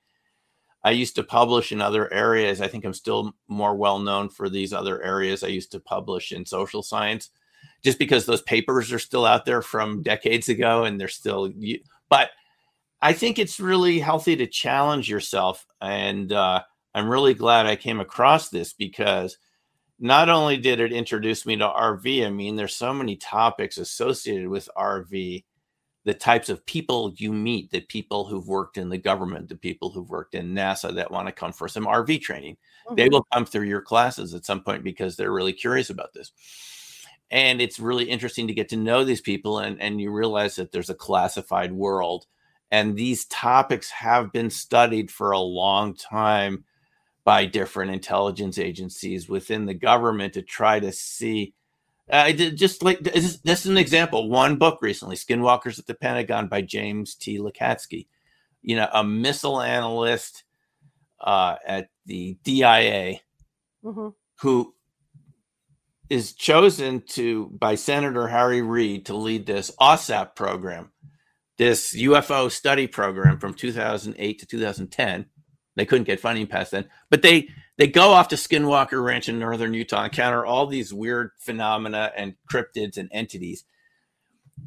[0.85, 2.61] I used to publish in other areas.
[2.61, 5.45] I think I'm still more well known for these other areas.
[5.45, 7.31] I used to publish in social science
[7.85, 11.53] just because those papers are still out there from decades ago and they're still,
[12.09, 12.31] but
[13.03, 15.67] I think it's really healthy to challenge yourself.
[15.81, 16.63] And uh,
[16.95, 19.37] I'm really glad I came across this because
[19.99, 24.49] not only did it introduce me to RV, I mean, there's so many topics associated
[24.49, 25.45] with RV
[26.05, 29.91] the types of people you meet, the people who've worked in the government, the people
[29.91, 32.57] who've worked in NASA that want to come for some RV training.
[32.87, 32.97] Mm-hmm.
[32.97, 36.33] They will come through your classes at some point because they're really curious about this.
[37.31, 40.73] And it's really interesting to get to know these people and, and you realize that
[40.73, 42.27] there's a classified world.
[42.73, 46.65] And these topics have been studied for a long time
[47.25, 51.55] by different intelligence agencies within the government to try to see
[52.11, 54.29] I did just like this, this is an example.
[54.29, 57.39] One book recently, Skinwalkers at the Pentagon by James T.
[57.39, 58.07] Lacatski.
[58.61, 60.45] You know, a missile analyst
[61.21, 63.21] uh, at the DIA
[63.85, 64.09] mm-hmm.
[64.41, 64.75] who
[66.11, 70.91] is chosen to by Senator Harry Reid to lead this AAWSAP program,
[71.59, 75.27] this UFO study program from 2008 to 2010.
[75.75, 77.49] They couldn't get funding past then, but they
[77.79, 82.35] they go off to Skinwalker Ranch in northern Utah, encounter all these weird phenomena and
[82.51, 83.65] cryptids and entities,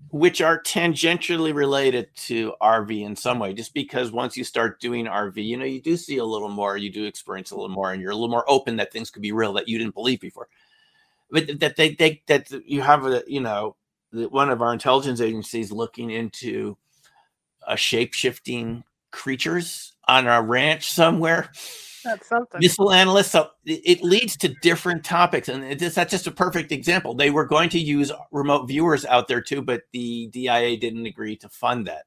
[0.09, 3.53] which are tangentially related to RV in some way.
[3.53, 6.75] Just because once you start doing RV, you know, you do see a little more,
[6.75, 9.21] you do experience a little more, and you're a little more open that things could
[9.21, 10.47] be real that you didn't believe before.
[11.29, 13.75] But that they, they that you have a, you know,
[14.11, 16.77] one of our intelligence agencies looking into
[17.67, 21.49] uh, a shape shifting creatures on a ranch somewhere
[22.05, 22.61] that's something.
[22.61, 23.31] Missile analysts.
[23.31, 27.15] So it leads to different topics, and it is, that's just a perfect example.
[27.15, 31.35] They were going to use remote viewers out there too, but the DIA didn't agree
[31.37, 32.03] to fund that.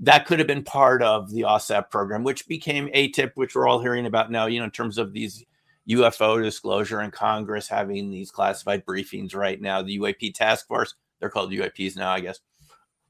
[0.00, 3.80] That could have been part of the AAWSAP program, which became AATIP, which we're all
[3.80, 4.46] hearing about now.
[4.46, 5.44] You know, in terms of these
[5.88, 9.82] UFO disclosure and Congress having these classified briefings right now.
[9.82, 12.40] The UAP task force, they're called UIPs now, I guess.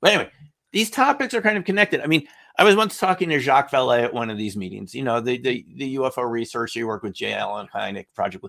[0.03, 0.31] But anyway,
[0.71, 2.03] these topics are kind of connected.
[2.03, 5.03] I mean, I was once talking to Jacques Vallée at one of these meetings, you
[5.03, 6.75] know, the, the, the UFO research.
[6.75, 7.33] He worked with J.
[7.33, 8.45] Allen Hynek Project.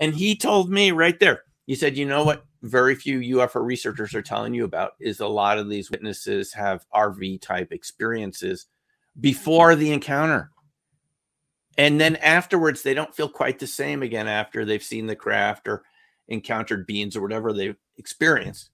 [0.00, 2.44] And he told me right there, he said, you know what?
[2.62, 6.84] Very few UFO researchers are telling you about is a lot of these witnesses have
[6.92, 8.66] RV type experiences
[9.20, 10.50] before the encounter.
[11.78, 15.68] And then afterwards, they don't feel quite the same again after they've seen the craft
[15.68, 15.84] or
[16.26, 18.70] encountered beings or whatever they've experienced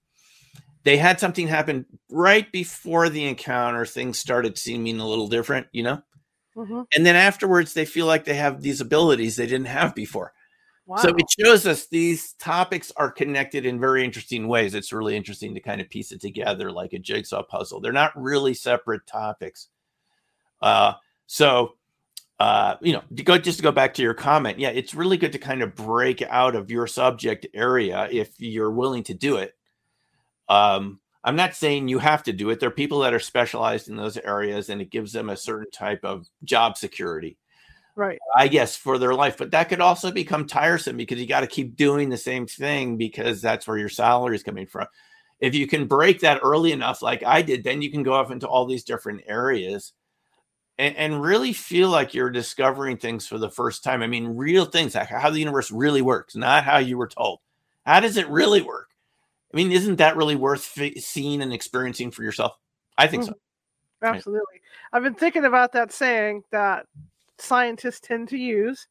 [0.84, 3.86] they had something happen right before the encounter.
[3.86, 6.02] Things started seeming a little different, you know?
[6.56, 6.82] Mm-hmm.
[6.94, 10.32] And then afterwards, they feel like they have these abilities they didn't have before.
[10.86, 10.96] Wow.
[10.96, 14.74] So it shows us these topics are connected in very interesting ways.
[14.74, 17.80] It's really interesting to kind of piece it together like a jigsaw puzzle.
[17.80, 19.68] They're not really separate topics.
[20.60, 20.94] Uh,
[21.26, 21.76] so,
[22.40, 25.16] uh, you know, to go just to go back to your comment, yeah, it's really
[25.16, 29.36] good to kind of break out of your subject area if you're willing to do
[29.36, 29.54] it
[30.52, 32.60] um, I'm not saying you have to do it.
[32.60, 35.70] There are people that are specialized in those areas and it gives them a certain
[35.70, 37.38] type of job security.
[37.94, 38.18] Right.
[38.36, 41.46] I guess for their life, but that could also become tiresome because you got to
[41.46, 44.86] keep doing the same thing because that's where your salary is coming from.
[45.40, 48.30] If you can break that early enough, like I did, then you can go off
[48.30, 49.92] into all these different areas
[50.78, 54.02] and, and really feel like you're discovering things for the first time.
[54.02, 57.40] I mean, real things, like how the universe really works, not how you were told.
[57.84, 58.88] How does it really work?
[59.52, 62.52] I mean, isn't that really worth seeing and experiencing for yourself?
[62.96, 63.32] I think mm-hmm.
[63.32, 63.38] so.
[64.08, 64.60] Absolutely.
[64.92, 66.86] I've been thinking about that saying that
[67.38, 68.86] scientists tend to use.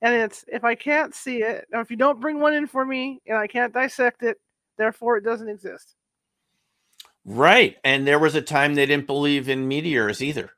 [0.00, 2.84] And it's if I can't see it, or if you don't bring one in for
[2.84, 4.38] me and I can't dissect it,
[4.76, 5.96] therefore it doesn't exist.
[7.24, 7.76] Right.
[7.84, 10.50] And there was a time they didn't believe in meteors either.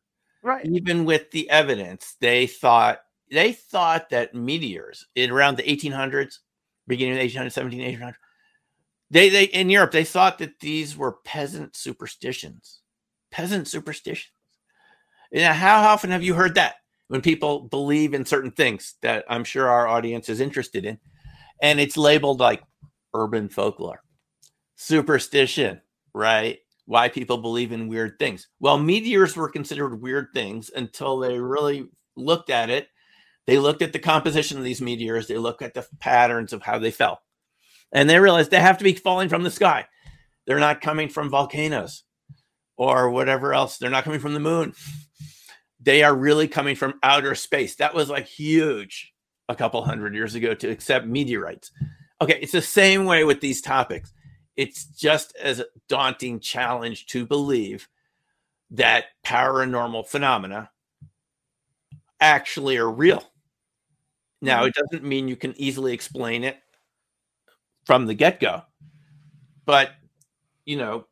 [0.42, 0.64] Right.
[0.66, 6.38] Even with the evidence, they thought they thought that meteors in around the 1800s,
[6.86, 8.14] beginning of the 1800s, 17, 1800s,
[9.10, 12.80] they they in Europe they thought that these were peasant superstitions.
[13.30, 14.32] Peasant superstitions.
[15.32, 16.76] Yeah, how often have you heard that
[17.08, 20.98] when people believe in certain things that I'm sure our audience is interested in,
[21.62, 22.62] and it's labeled like
[23.14, 24.02] urban folklore,
[24.76, 25.80] superstition,
[26.14, 26.58] right?
[26.86, 28.48] Why people believe in weird things.
[28.58, 31.86] Well, meteors were considered weird things until they really
[32.16, 32.88] looked at it.
[33.46, 35.28] They looked at the composition of these meteors.
[35.28, 37.20] They looked at the patterns of how they fell
[37.92, 39.86] and they realize they have to be falling from the sky.
[40.46, 42.04] They're not coming from volcanoes
[42.76, 43.78] or whatever else.
[43.78, 44.74] They're not coming from the moon.
[45.80, 47.76] They are really coming from outer space.
[47.76, 49.12] That was like huge
[49.48, 51.72] a couple hundred years ago to accept meteorites.
[52.20, 54.12] Okay, it's the same way with these topics.
[54.56, 57.88] It's just as a daunting challenge to believe
[58.72, 60.70] that paranormal phenomena
[62.20, 63.24] actually are real.
[64.42, 64.68] Now, mm-hmm.
[64.68, 66.58] it doesn't mean you can easily explain it
[67.90, 68.62] from the get go,
[69.66, 69.90] but
[70.64, 71.08] you know,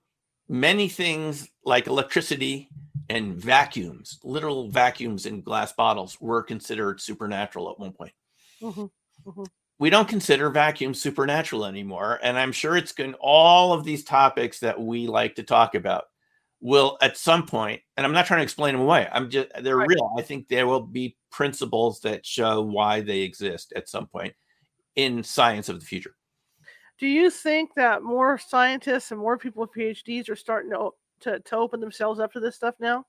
[0.49, 2.69] many things like electricity
[3.09, 8.13] and vacuums, literal vacuums in glass bottles, were considered supernatural at one point.
[8.63, 8.83] Mm-hmm.
[9.29, 9.43] Mm-hmm.
[9.81, 12.21] We don't consider vacuums supernatural anymore.
[12.23, 16.05] And I'm sure it's going all of these topics that we like to talk about
[16.61, 19.09] will at some point, and I'm not trying to explain them away.
[19.11, 19.89] I'm just they're right.
[19.89, 20.15] real.
[20.17, 24.35] I think there will be principles that show why they exist at some point
[24.95, 26.15] in science of the future.
[26.99, 30.91] Do you think that more scientists and more people with PhDs are starting to
[31.21, 33.05] to, to open themselves up to this stuff now?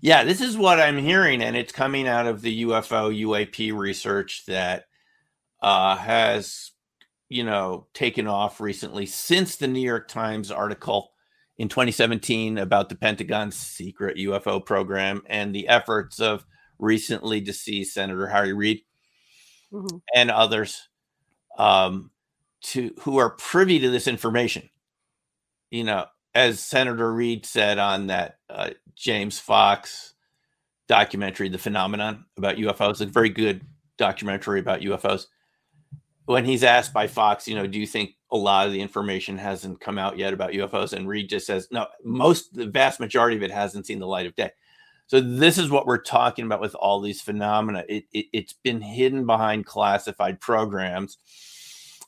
[0.00, 4.44] Yeah, this is what I'm hearing, and it's coming out of the UFO UAP research
[4.46, 4.84] that
[5.60, 6.72] uh, has,
[7.28, 11.12] you know, taken off recently since the New York Times article
[11.58, 16.46] in 2017 about the Pentagon's secret UFO program and the efforts of
[16.78, 18.82] recently deceased Senator Harry Reid
[19.72, 19.96] mm-hmm.
[20.14, 20.88] and others
[21.58, 22.10] um,
[22.60, 24.68] to who are privy to this information.
[25.70, 30.14] You know, as Senator Reid said on that uh, James Fox
[30.88, 33.62] documentary, The Phenomenon about UFOs, a very good
[33.98, 35.26] documentary about UFOs.
[36.24, 39.38] When he's asked by Fox, you know, do you think a lot of the information
[39.38, 40.92] hasn't come out yet about UFOs?
[40.92, 44.26] And Reid just says, no, most, the vast majority of it hasn't seen the light
[44.26, 44.50] of day.
[45.06, 47.82] So this is what we're talking about with all these phenomena.
[47.88, 51.16] It, it, has been hidden behind classified programs,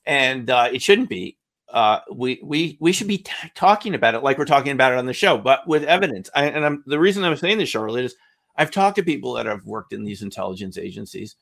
[0.07, 1.37] and uh, it shouldn't be
[1.73, 4.99] uh, we we we should be t- talking about it like we're talking about it
[4.99, 6.29] on the show, but with evidence.
[6.35, 8.17] I, and I'm, the reason I'm saying this, Charlotte, is
[8.57, 11.37] I've talked to people that have worked in these intelligence agencies,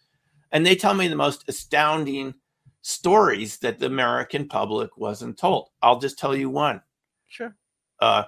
[0.53, 2.35] and they tell me the most astounding
[2.83, 5.71] stories that the American public wasn't told.
[5.83, 6.83] I'll just tell you one.
[7.27, 7.57] Sure.
[8.01, 8.25] Uh,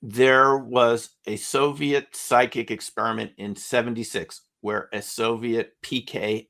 [0.00, 6.48] there was a Soviet psychic experiment in 76 where a Soviet PK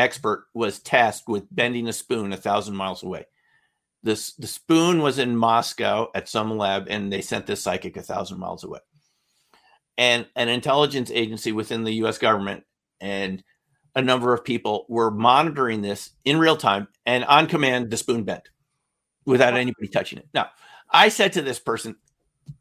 [0.00, 3.26] expert was tasked with bending a spoon a thousand miles away
[4.02, 8.02] this the spoon was in Moscow at some lab, and they sent this psychic a
[8.02, 8.80] thousand miles away.
[9.98, 12.16] And an intelligence agency within the U.S.
[12.16, 12.64] government
[13.00, 13.42] and
[13.94, 17.90] a number of people were monitoring this in real time and on command.
[17.90, 18.48] The spoon bent
[19.26, 20.28] without anybody touching it.
[20.32, 20.48] Now,
[20.90, 21.96] I said to this person,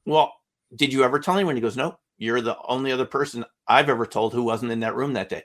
[0.06, 0.34] "Well,
[0.76, 4.06] did you ever tell anyone?" He goes, "No, you're the only other person I've ever
[4.06, 5.44] told who wasn't in that room that day."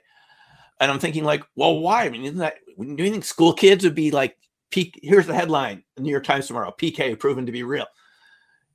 [0.79, 2.03] And I'm thinking, like, well, why?
[2.03, 2.55] I mean, isn't that?
[2.77, 4.37] Do you think school kids would be like
[4.75, 7.85] P- here's the headline New York Times tomorrow PK proven to be real.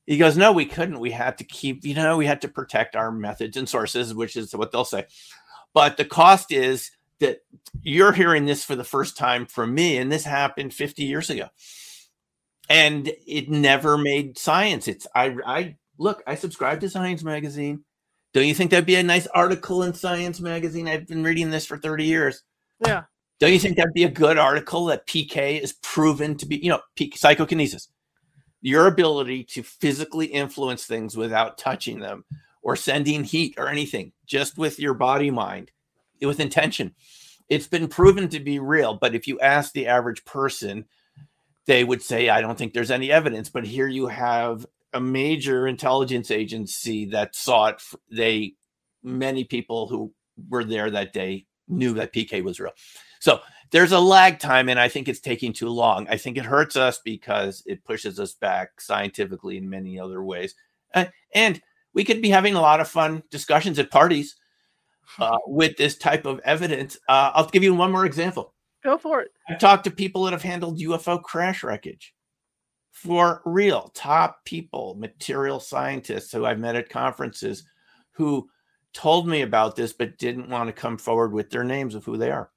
[0.06, 0.98] He goes, No, we couldn't.
[0.98, 4.34] We had to keep, you know, we had to protect our methods and sources, which
[4.34, 5.04] is what they'll say.
[5.74, 7.40] But the cost is that
[7.82, 11.48] you're hearing this for the first time from me, and this happened 50 years ago.
[12.70, 14.88] And it never made science.
[14.88, 17.84] It's I I look, I subscribe to Science Magazine.
[18.32, 20.86] Don't you think that'd be a nice article in Science Magazine?
[20.86, 22.42] I've been reading this for 30 years.
[22.84, 23.04] Yeah.
[23.40, 26.68] Don't you think that'd be a good article that PK is proven to be, you
[26.68, 26.80] know,
[27.14, 27.88] psychokinesis,
[28.60, 32.24] your ability to physically influence things without touching them
[32.62, 35.70] or sending heat or anything, just with your body mind,
[36.20, 36.94] with intention.
[37.48, 38.94] It's been proven to be real.
[38.94, 40.84] But if you ask the average person,
[41.66, 43.48] they would say, I don't think there's any evidence.
[43.48, 47.82] But here you have a major intelligence agency that saw it.
[48.10, 48.54] They,
[49.02, 50.12] many people who
[50.48, 52.72] were there that day knew that PK was real.
[53.20, 56.08] So there's a lag time, and I think it's taking too long.
[56.08, 60.54] I think it hurts us because it pushes us back scientifically in many other ways.
[61.34, 61.60] And
[61.94, 64.36] we could be having a lot of fun discussions at parties
[65.18, 66.96] uh, with this type of evidence.
[67.08, 68.54] Uh, I'll give you one more example.
[68.82, 69.30] Go for it.
[69.48, 72.14] I've talked to people that have handled UFO crash wreckage
[72.90, 77.64] for real, top people, material scientists who I've met at conferences
[78.12, 78.48] who
[78.92, 82.16] told me about this but didn't want to come forward with their names of who
[82.16, 82.50] they are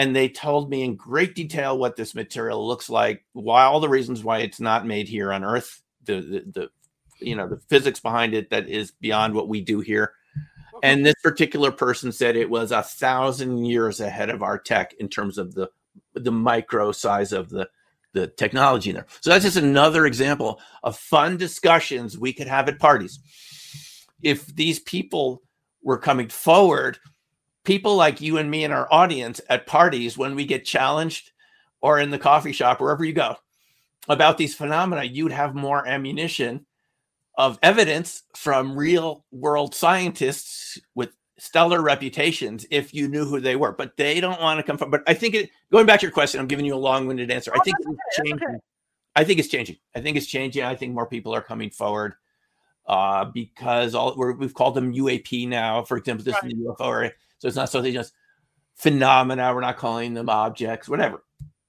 [0.00, 3.88] and they told me in great detail what this material looks like, why all the
[3.90, 6.70] reasons why it's not made here on Earth, the the, the
[7.20, 10.14] you know the physics behind it that is beyond what we do here.
[10.82, 15.10] And this particular person said it was a thousand years ahead of our tech in
[15.10, 15.68] terms of the
[16.14, 17.68] the micro size of the
[18.12, 19.06] the technology in there.
[19.20, 23.20] So that's just another example of fun discussions we could have at parties.
[24.22, 25.42] If these people
[25.82, 26.98] were coming forward
[27.64, 31.32] people like you and me and our audience at parties when we get challenged
[31.80, 33.36] or in the coffee shop, wherever you go,
[34.08, 36.66] about these phenomena, you'd have more ammunition
[37.36, 43.72] of evidence from real world scientists with stellar reputations if you knew who they were.
[43.72, 44.90] But they don't want to come from.
[44.90, 47.30] But I think it, going back to your question, I'm giving you a long winded
[47.30, 47.50] answer.
[47.54, 48.48] Oh, I think it's changing.
[48.48, 48.56] Okay.
[49.16, 49.76] I think it's changing.
[49.96, 50.62] I think it's changing.
[50.62, 52.14] I think more people are coming forward.
[52.86, 55.82] uh, because all we have called them UAP now.
[55.84, 56.50] For example, this Right.
[56.50, 58.14] is the UFO area, so it's not something just
[58.74, 59.54] phenomena.
[59.54, 61.22] We're not calling them objects, whatever.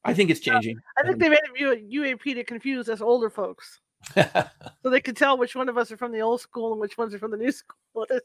[0.04, 0.80] I think it's changing.
[0.98, 3.82] I think they made it UAP to confuse us older folks,
[4.16, 6.98] so they could tell which one of us are from the old school and which
[6.98, 7.78] ones are from the new school.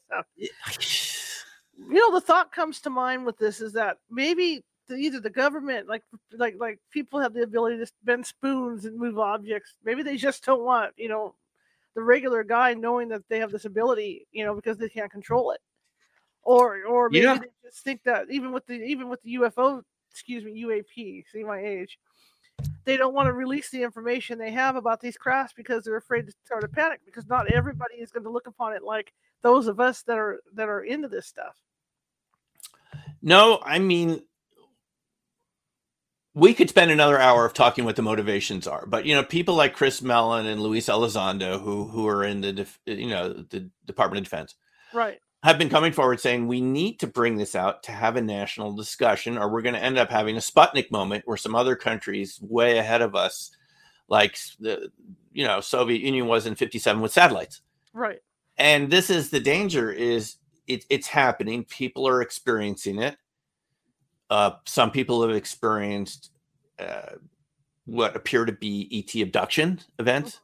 [1.79, 5.31] you know the thought comes to mind with this is that maybe the, either the
[5.31, 6.03] government like
[6.33, 9.75] like like people have the ability to bend spoons and move objects.
[9.85, 11.35] Maybe they just don't want you know
[11.95, 15.51] the regular guy knowing that they have this ability you know because they can't control
[15.53, 15.61] it.
[16.43, 17.39] Or or maybe Yeah.
[17.39, 21.45] they just think that even with the even with the ufo excuse me uap see
[21.45, 21.99] my age
[22.85, 26.27] they don't want to release the information they have about these crafts because they're afraid
[26.27, 29.13] to start a panic because not everybody is going to look upon it like
[29.43, 31.57] those of us that are that are into this stuff
[33.27, 34.23] No, I mean,
[36.33, 39.57] we could spend another hour of talking what the motivations are, but you know, people
[39.57, 43.69] like Chris Mellon and Luis Elizondo, who who are in the def, you know the
[43.85, 44.55] Department of Defense,
[44.95, 45.19] right.
[45.43, 48.77] have been coming forward saying we need to bring this out to have a national
[48.77, 52.39] discussion, or we're going to end up having a Sputnik moment where some other countries
[52.41, 53.51] way ahead of us,
[54.07, 54.93] like the
[55.33, 57.61] you know Soviet Union was in '57 with satellites.
[57.93, 58.21] Right.
[58.57, 60.37] And this is the danger is
[60.67, 61.65] it, it's happening.
[61.65, 63.17] People are experiencing it.
[64.31, 66.31] Uh, some people have experienced
[66.79, 67.15] uh,
[67.85, 70.41] what appear to be et abduction events.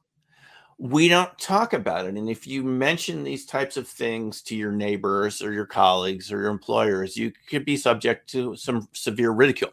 [0.79, 2.15] We don't talk about it.
[2.15, 6.41] And if you mention these types of things to your neighbors or your colleagues or
[6.41, 9.73] your employers you could be subject to some severe ridicule.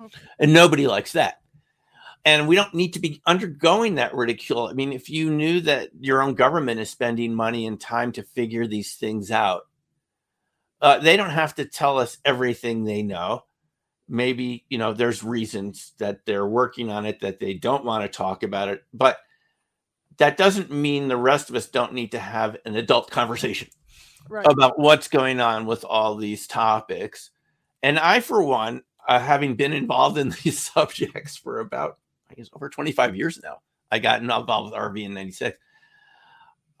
[0.00, 0.10] Mhm.
[0.38, 1.40] and nobody likes that.
[2.24, 4.66] And we don't need to be undergoing that ridicule.
[4.66, 8.22] I mean, if you knew that your own government is spending money and time to
[8.22, 9.67] figure these things out,
[10.80, 13.44] uh, they don't have to tell us everything they know.
[14.08, 18.16] Maybe, you know, there's reasons that they're working on it that they don't want to
[18.16, 19.18] talk about it, but
[20.16, 23.68] that doesn't mean the rest of us don't need to have an adult conversation
[24.28, 27.30] right about what's going on with all these topics.
[27.82, 31.98] And I, for one, uh, having been involved in these subjects for about,
[32.30, 33.58] I guess, over 25 years now,
[33.90, 35.56] I got involved with RV in 96.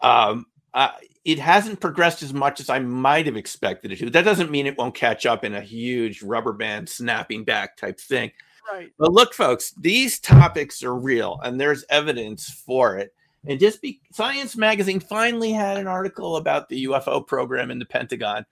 [0.00, 0.90] Um, uh,
[1.28, 4.08] it hasn't progressed as much as I might have expected it to.
[4.08, 8.00] That doesn't mean it won't catch up in a huge rubber band snapping back type
[8.00, 8.32] thing.
[8.72, 13.12] right But look, folks, these topics are real and there's evidence for it.
[13.46, 17.84] And just be Science Magazine finally had an article about the UFO program in the
[17.84, 18.46] Pentagon.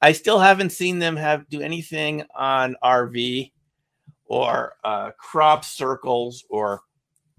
[0.00, 3.50] I still haven't seen them have do anything on RV
[4.26, 6.82] or uh, crop circles or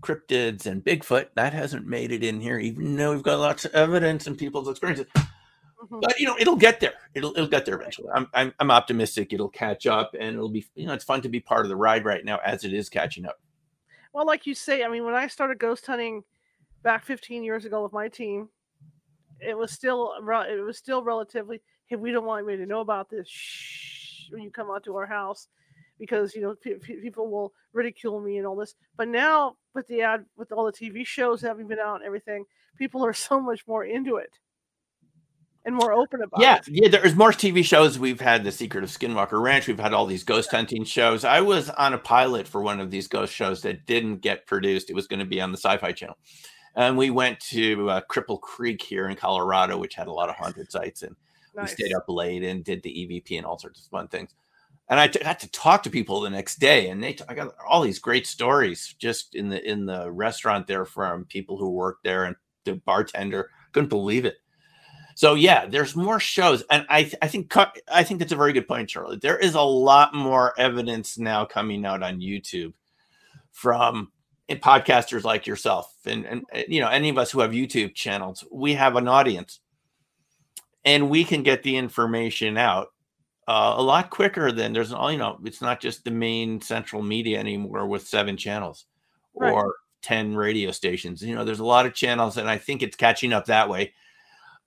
[0.03, 1.27] cryptids and Bigfoot.
[1.35, 4.67] That hasn't made it in here, even though we've got lots of evidence and people's
[4.69, 5.07] experiences.
[5.15, 6.01] Mhm.
[6.01, 6.93] But you know, it'll get there.
[7.13, 8.09] It'll it'll get there eventually.
[8.13, 11.29] I'm I'm, I'm optimistic it'll catch up and it'll be you know it's fun to
[11.29, 13.39] be part of the ride right now as it is catching up.
[14.13, 16.23] well like you say i mean when i started ghost hunting
[16.83, 18.47] back 15 years ago with my team
[19.41, 23.09] it was still it was still relatively hey we don't want anybody to know about
[23.09, 25.47] this Shh, when you come out to our house
[25.99, 30.01] because you know pe- people will ridicule me and all this but now with the
[30.01, 32.45] ad with all the tv shows having been out and everything
[32.77, 34.37] people are so much more into it
[35.65, 36.89] and more open about Yeah, it yeah.
[36.89, 37.97] There's more TV shows.
[37.97, 39.67] We've had The Secret of Skinwalker Ranch.
[39.67, 41.23] We've had all these ghost hunting shows.
[41.23, 44.89] I was on a pilot for one of these ghost shows that didn't get produced.
[44.89, 46.17] It was going to be on the Sci-Fi Channel,
[46.75, 50.35] and we went to uh, Cripple Creek here in Colorado, which had a lot of
[50.35, 51.15] haunted sites, and
[51.55, 51.69] nice.
[51.77, 54.35] we stayed up late and did the EVP and all sorts of fun things.
[54.89, 57.55] And I got to talk to people the next day, and they t- I got
[57.67, 62.03] all these great stories just in the in the restaurant there from people who worked
[62.03, 64.37] there and the bartender couldn't believe it.
[65.15, 67.53] So yeah, there's more shows, and I th- I think
[67.87, 69.17] I think that's a very good point, Charlie.
[69.17, 72.73] There is a lot more evidence now coming out on YouTube
[73.51, 74.11] from
[74.49, 77.93] eh, podcasters like yourself, and and eh, you know any of us who have YouTube
[77.93, 78.43] channels.
[78.51, 79.59] We have an audience,
[80.83, 82.87] and we can get the information out
[83.47, 85.39] uh, a lot quicker than there's all you know.
[85.43, 88.85] It's not just the main central media anymore with seven channels
[89.35, 89.51] Right.
[89.53, 91.21] or ten radio stations.
[91.21, 93.93] You know, there's a lot of channels, and I think it's catching up that way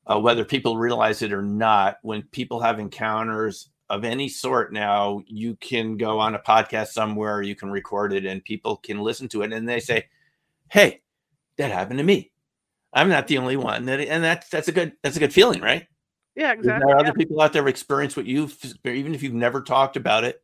[0.06, 5.22] uh, whether people realize it or not, when people have encounters of any sort now,
[5.26, 9.28] you can go on a podcast somewhere, you can record it, and people can listen
[9.28, 10.06] to it, and they say,
[10.68, 11.02] "Hey,
[11.56, 12.30] that happened to me.
[12.92, 15.86] I'm not the only one." And that's that's a good that's a good feeling, right?
[16.36, 16.86] Yeah exactly.
[16.86, 19.96] There are other people out there who experience what you've, even if you've never talked
[19.96, 20.42] about it,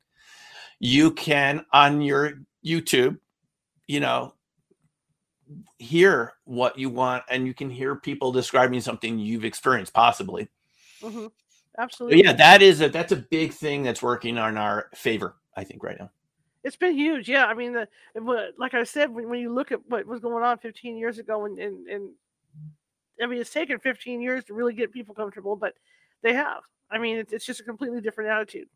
[0.79, 3.19] you can on your YouTube,
[3.87, 4.35] you know,
[5.79, 10.49] hear what you want, and you can hear people describing something you've experienced, possibly.
[11.01, 11.31] Mhm.
[11.75, 15.37] But absolutely yeah, that is a that's a big thing that's working on our favor,
[15.57, 16.11] I think, right now.
[16.65, 17.47] It's been huge, yeah.
[17.47, 17.89] I mean, the
[18.57, 21.45] like I said, when, when you look at what was going on 15 years ago,
[21.45, 22.11] and and, and
[23.21, 25.75] I mean, it's taken 15 years to really get people comfortable, but
[26.23, 26.63] they have.
[26.91, 28.69] I mean, it's, it's just a completely different attitude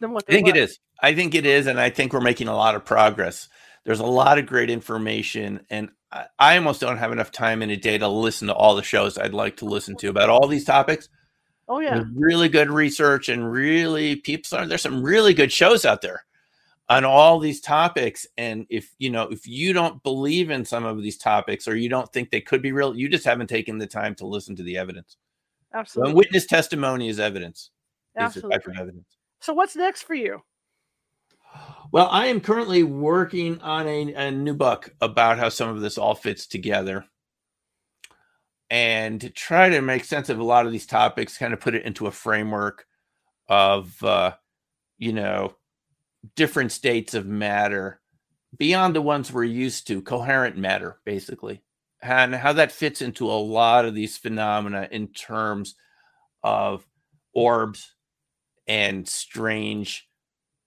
[0.00, 0.56] than what I think was.
[0.56, 0.78] it is.
[1.00, 3.48] I think it is, and I think we're making a lot of progress.
[3.84, 7.70] There's a lot of great information, and I, I almost don't have enough time in
[7.70, 10.48] a day to listen to all the shows I'd like to listen to about all
[10.48, 11.08] these topics.
[11.68, 14.66] Oh yeah, really good research and really people.
[14.66, 16.24] There's some really good shows out there
[16.88, 21.02] on all these topics and if you know if you don't believe in some of
[21.02, 23.86] these topics or you don't think they could be real you just haven't taken the
[23.86, 25.16] time to listen to the evidence.
[25.74, 26.12] Absolutely.
[26.12, 27.70] so witness testimony is evidence
[28.16, 28.72] absolutely.
[28.72, 29.16] is evidence.
[29.40, 30.42] So what's next for you?
[31.92, 35.98] Well i am currently working on a, a new book about how some of this
[35.98, 37.04] all fits together.
[38.68, 41.76] And to try to make sense of a lot of these topics kind of put
[41.76, 42.86] it into a framework
[43.48, 44.32] of uh
[44.98, 45.54] you know
[46.34, 48.00] different states of matter
[48.56, 51.62] beyond the ones we're used to, coherent matter, basically,
[52.02, 55.74] and how that fits into a lot of these phenomena in terms
[56.42, 56.86] of
[57.34, 57.94] orbs
[58.66, 60.08] and strange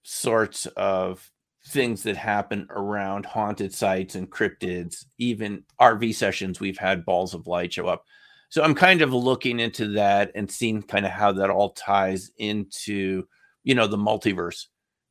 [0.02, 1.30] sorts of
[1.66, 7.46] things that happen around haunted sites and cryptids, even RV sessions, we've had balls of
[7.46, 8.04] light show up.
[8.48, 12.30] So I'm kind of looking into that and seeing kind of how that all ties
[12.38, 13.24] into,
[13.62, 14.66] you know, the multiverse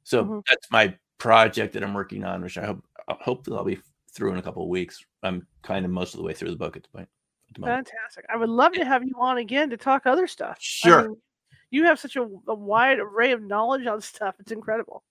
[0.10, 0.39] so mm-hmm.
[0.49, 3.78] that's my project that I'm working on, which I hope hopefully I'll be
[4.12, 5.05] through in a couple of weeks.
[5.22, 7.07] I'm kind of most of the way through the book at the point.
[7.49, 8.26] At the Fantastic!
[8.28, 10.57] I would love to have you on again to talk other stuff.
[10.60, 10.99] Sure.
[10.99, 11.18] I mean,
[11.70, 14.34] you have such a, a, wide array of knowledge on stuff.
[14.39, 15.03] It's incredible.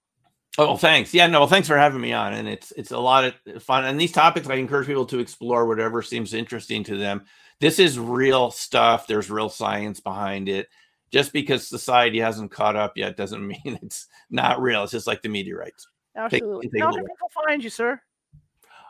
[0.59, 1.15] Oh, thanks.
[1.15, 2.33] Yeah, no, thanks for having me on.
[2.33, 3.85] And it's it's a lot of fun.
[3.85, 7.25] And these topics, I encourage people to explore whatever seems interesting to them.
[7.61, 9.07] This is real stuff.
[9.07, 10.69] There's real science behind it
[11.11, 14.83] just because society hasn't caught up yet doesn't mean it's not real.
[14.83, 15.87] It's just like the meteorites.
[16.17, 16.67] Absolutely.
[16.67, 18.01] Take, take How can people find you, sir?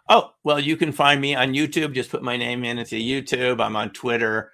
[0.09, 1.95] Oh, well, you can find me on YouTube.
[1.95, 3.61] Just put my name in into YouTube.
[3.61, 4.53] I'm on Twitter.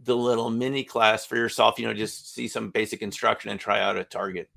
[0.02, 1.78] the little mini class for yourself.
[1.78, 4.50] You know, just see some basic instruction and try out a target.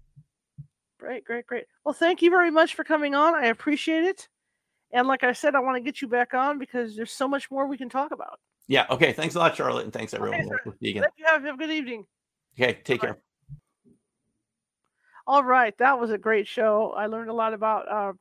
[1.07, 1.65] Great, great, great.
[1.85, 3.33] Well, thank you very much for coming on.
[3.33, 4.27] I appreciate it.
[4.91, 7.49] And like I said, I want to get you back on because there's so much
[7.49, 8.41] more we can talk about.
[8.67, 8.87] Yeah.
[8.89, 9.13] Okay.
[9.13, 9.85] Thanks a lot, Charlotte.
[9.85, 10.41] And thanks, everyone.
[10.41, 12.05] Okay, we'll you have, have a good evening.
[12.59, 12.81] Okay.
[12.83, 13.07] Take Bye.
[13.07, 13.17] care.
[15.25, 15.73] All right.
[15.77, 16.91] That was a great show.
[16.97, 18.11] I learned a lot about uh,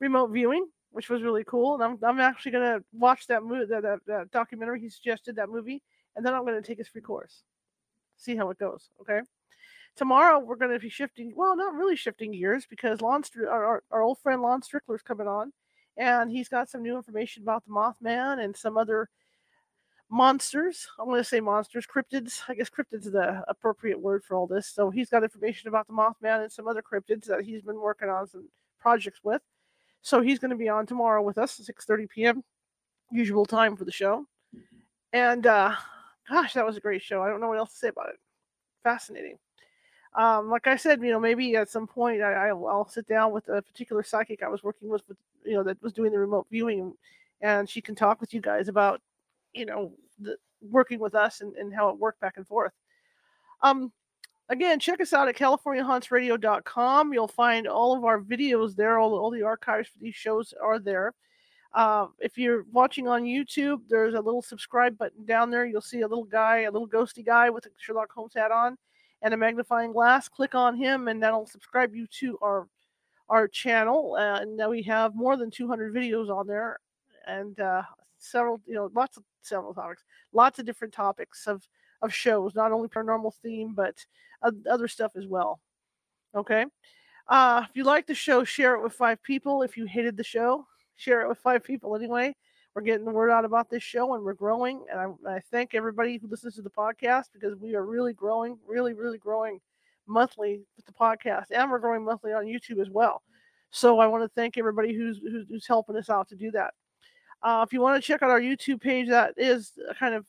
[0.00, 1.74] remote viewing, which was really cool.
[1.74, 4.80] And I'm, I'm actually going to watch that movie, that, that, that documentary.
[4.80, 5.84] He suggested that movie.
[6.16, 7.44] And then I'm going to take his free course,
[8.16, 8.90] see how it goes.
[9.02, 9.20] Okay
[9.98, 13.82] tomorrow we're going to be shifting well not really shifting gears because Lon Str- our,
[13.90, 15.52] our old friend Lon Strickler's coming on
[15.96, 19.08] and he's got some new information about the Mothman and some other
[20.08, 20.86] monsters.
[20.98, 22.40] I'm going to say monsters, cryptids.
[22.48, 24.68] I guess cryptids is the appropriate word for all this.
[24.68, 28.08] So he's got information about the Mothman and some other cryptids that he's been working
[28.08, 28.48] on some
[28.80, 29.42] projects with.
[30.00, 32.44] So he's going to be on tomorrow with us at 6:30 p.m.
[33.10, 34.24] usual time for the show.
[35.12, 35.74] And uh
[36.28, 37.22] gosh, that was a great show.
[37.22, 38.20] I don't know what else to say about it.
[38.84, 39.38] Fascinating
[40.18, 43.48] um, like I said, you know, maybe at some point I, will sit down with
[43.48, 46.48] a particular psychic I was working with, with, you know, that was doing the remote
[46.50, 46.92] viewing,
[47.40, 49.00] and she can talk with you guys about,
[49.52, 52.72] you know, the, working with us and, and how it worked back and forth.
[53.62, 53.92] Um,
[54.48, 57.12] again, check us out at CaliforniaHauntsRadio.com.
[57.12, 58.98] You'll find all of our videos there.
[58.98, 61.14] All, all the archives for these shows are there.
[61.74, 65.64] Uh, if you're watching on YouTube, there's a little subscribe button down there.
[65.64, 68.76] You'll see a little guy, a little ghosty guy with a Sherlock Holmes hat on
[69.22, 70.28] and a magnifying glass.
[70.28, 72.68] Click on him, and that'll subscribe you to our
[73.28, 74.16] our channel.
[74.18, 76.78] Uh, and now we have more than 200 videos on there,
[77.26, 77.82] and uh,
[78.18, 81.66] several, you know, lots of several topics, lots of different topics of
[82.00, 84.04] of shows, not only paranormal theme, but
[84.70, 85.60] other stuff as well.
[86.34, 86.64] Okay.
[87.26, 89.62] Uh, if you like the show, share it with five people.
[89.62, 90.66] If you hated the show,
[90.96, 92.34] share it with five people anyway
[92.74, 94.84] we're getting the word out about this show and we're growing.
[94.90, 98.58] And I, I, thank everybody who listens to the podcast because we are really growing,
[98.66, 99.60] really, really growing
[100.06, 103.22] monthly with the podcast, and we're growing monthly on YouTube as well.
[103.70, 106.72] So I want to thank everybody who's who's, helping us out to do that.
[107.42, 110.26] Uh, if you want to check out our YouTube page, that is kind of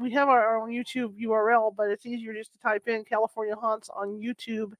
[0.00, 3.56] we have our, our own YouTube URL, but it's easier just to type in California
[3.56, 4.72] Haunts on YouTube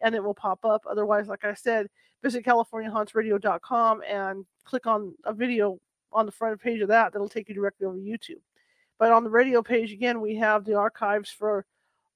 [0.00, 0.82] and it will pop up.
[0.90, 1.86] Otherwise, like I said,
[2.22, 5.78] visit CaliforniaHauntsRadio.com and click on a video
[6.12, 8.40] on the front page of that that'll take you directly over to YouTube.
[8.98, 11.64] But on the radio page, again, we have the archives for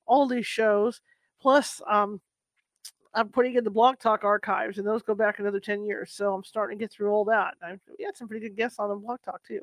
[0.07, 1.01] all these shows.
[1.41, 2.21] Plus, um,
[3.15, 6.13] I'm putting in the Blog Talk archives, and those go back another 10 years.
[6.13, 7.55] So I'm starting to get through all that.
[7.63, 9.61] I, we had some pretty good guests on the Blog Talk, too.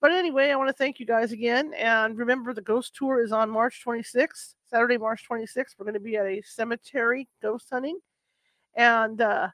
[0.00, 1.72] But anyway, I want to thank you guys again.
[1.74, 5.74] And remember, the ghost tour is on March 26th, Saturday, March 26th.
[5.78, 7.98] We're going to be at a cemetery ghost hunting.
[8.74, 9.48] And, uh,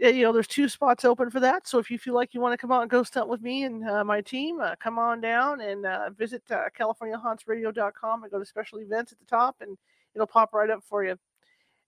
[0.00, 1.66] you know, there's two spots open for that.
[1.66, 3.64] So if you feel like you want to come out and ghost hunt with me
[3.64, 8.38] and uh, my team, uh, come on down and uh, visit uh, CaliforniaHauntsRadio.com and go
[8.38, 9.76] to special events at the top, and
[10.14, 11.16] it'll pop right up for you.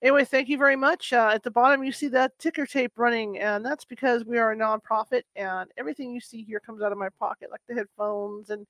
[0.03, 1.13] Anyway, thank you very much.
[1.13, 4.53] Uh, at the bottom, you see that ticker tape running, and that's because we are
[4.53, 8.51] a nonprofit, and everything you see here comes out of my pocket, like the headphones
[8.51, 8.67] and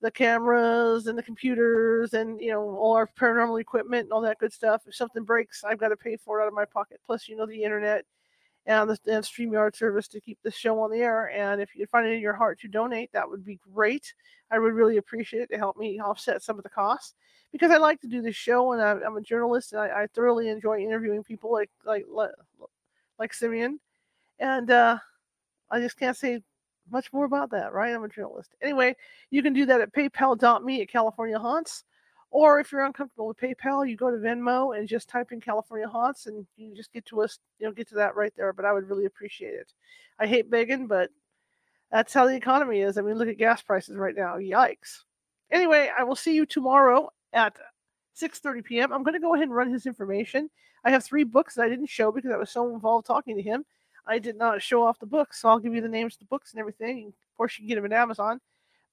[0.00, 4.38] the cameras and the computers and you know all our paranormal equipment and all that
[4.38, 4.82] good stuff.
[4.86, 7.00] If something breaks, I've got to pay for it out of my pocket.
[7.06, 8.04] Plus, you know, the internet
[8.66, 11.30] and the and StreamYard service to keep the show on the air.
[11.30, 14.12] And if you find it in your heart to donate, that would be great.
[14.50, 17.14] I would really appreciate it to help me offset some of the costs
[17.52, 20.06] because I like to do this show and I'm, I'm a journalist and I, I,
[20.14, 22.04] thoroughly enjoy interviewing people like like
[23.18, 23.78] like Simeon,
[24.38, 24.98] and uh,
[25.70, 26.42] I just can't say
[26.90, 27.94] much more about that, right?
[27.94, 28.54] I'm a journalist.
[28.60, 28.96] Anyway,
[29.30, 31.84] you can do that at PayPal.me at California Haunts.
[32.32, 35.86] Or if you're uncomfortable with PayPal, you go to Venmo and just type in California
[35.86, 38.54] Haunts and you just get to us, you know, get to that right there.
[38.54, 39.70] But I would really appreciate it.
[40.18, 41.10] I hate begging, but
[41.90, 42.96] that's how the economy is.
[42.96, 44.38] I mean, look at gas prices right now.
[44.38, 45.02] Yikes.
[45.50, 47.54] Anyway, I will see you tomorrow at
[48.18, 48.92] 6:30 p.m.
[48.94, 50.48] I'm going to go ahead and run his information.
[50.84, 53.42] I have three books that I didn't show because I was so involved talking to
[53.42, 53.66] him.
[54.06, 56.24] I did not show off the books, so I'll give you the names of the
[56.24, 57.08] books and everything.
[57.08, 58.40] Of course, you can get them at Amazon.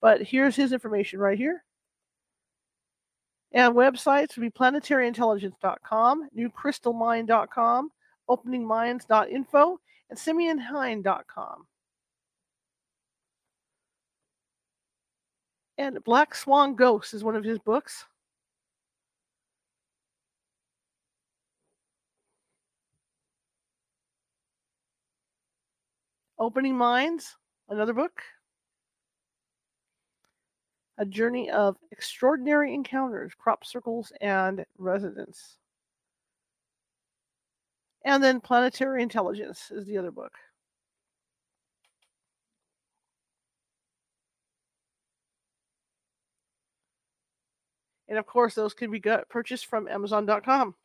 [0.01, 1.63] But here's his information right here.
[3.51, 7.91] And websites would be planetaryintelligence.com, newcrystalmind.com,
[8.29, 9.79] openingminds.info,
[10.09, 11.65] and simeonhein.com.
[15.77, 18.05] And Black Swan Ghost is one of his books.
[26.37, 27.35] Opening Minds,
[27.67, 28.21] another book.
[30.99, 35.57] A journey of extraordinary encounters, crop circles, and resonance.
[38.03, 40.33] And then Planetary Intelligence is the other book.
[48.09, 50.75] And of course, those can be purchased from Amazon.com.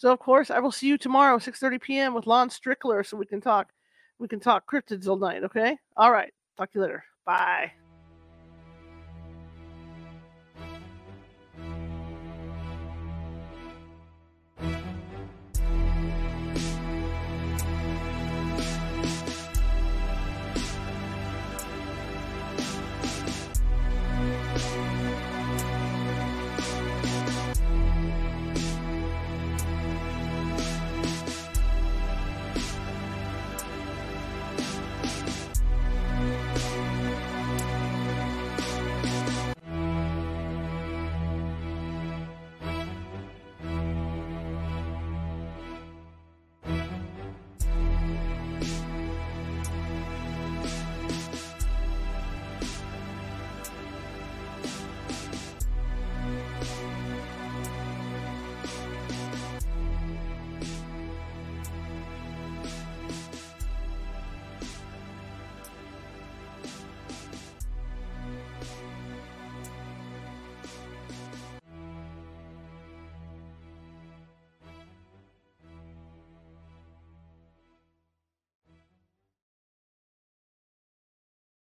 [0.00, 2.14] So of course, I will see you tomorrow, 6:30 p.m.
[2.14, 3.68] with Lon Strickler, so we can talk.
[4.18, 5.44] We can talk cryptids all night.
[5.44, 5.76] Okay.
[5.94, 6.32] All right.
[6.56, 7.04] Talk to you later.
[7.26, 7.72] Bye.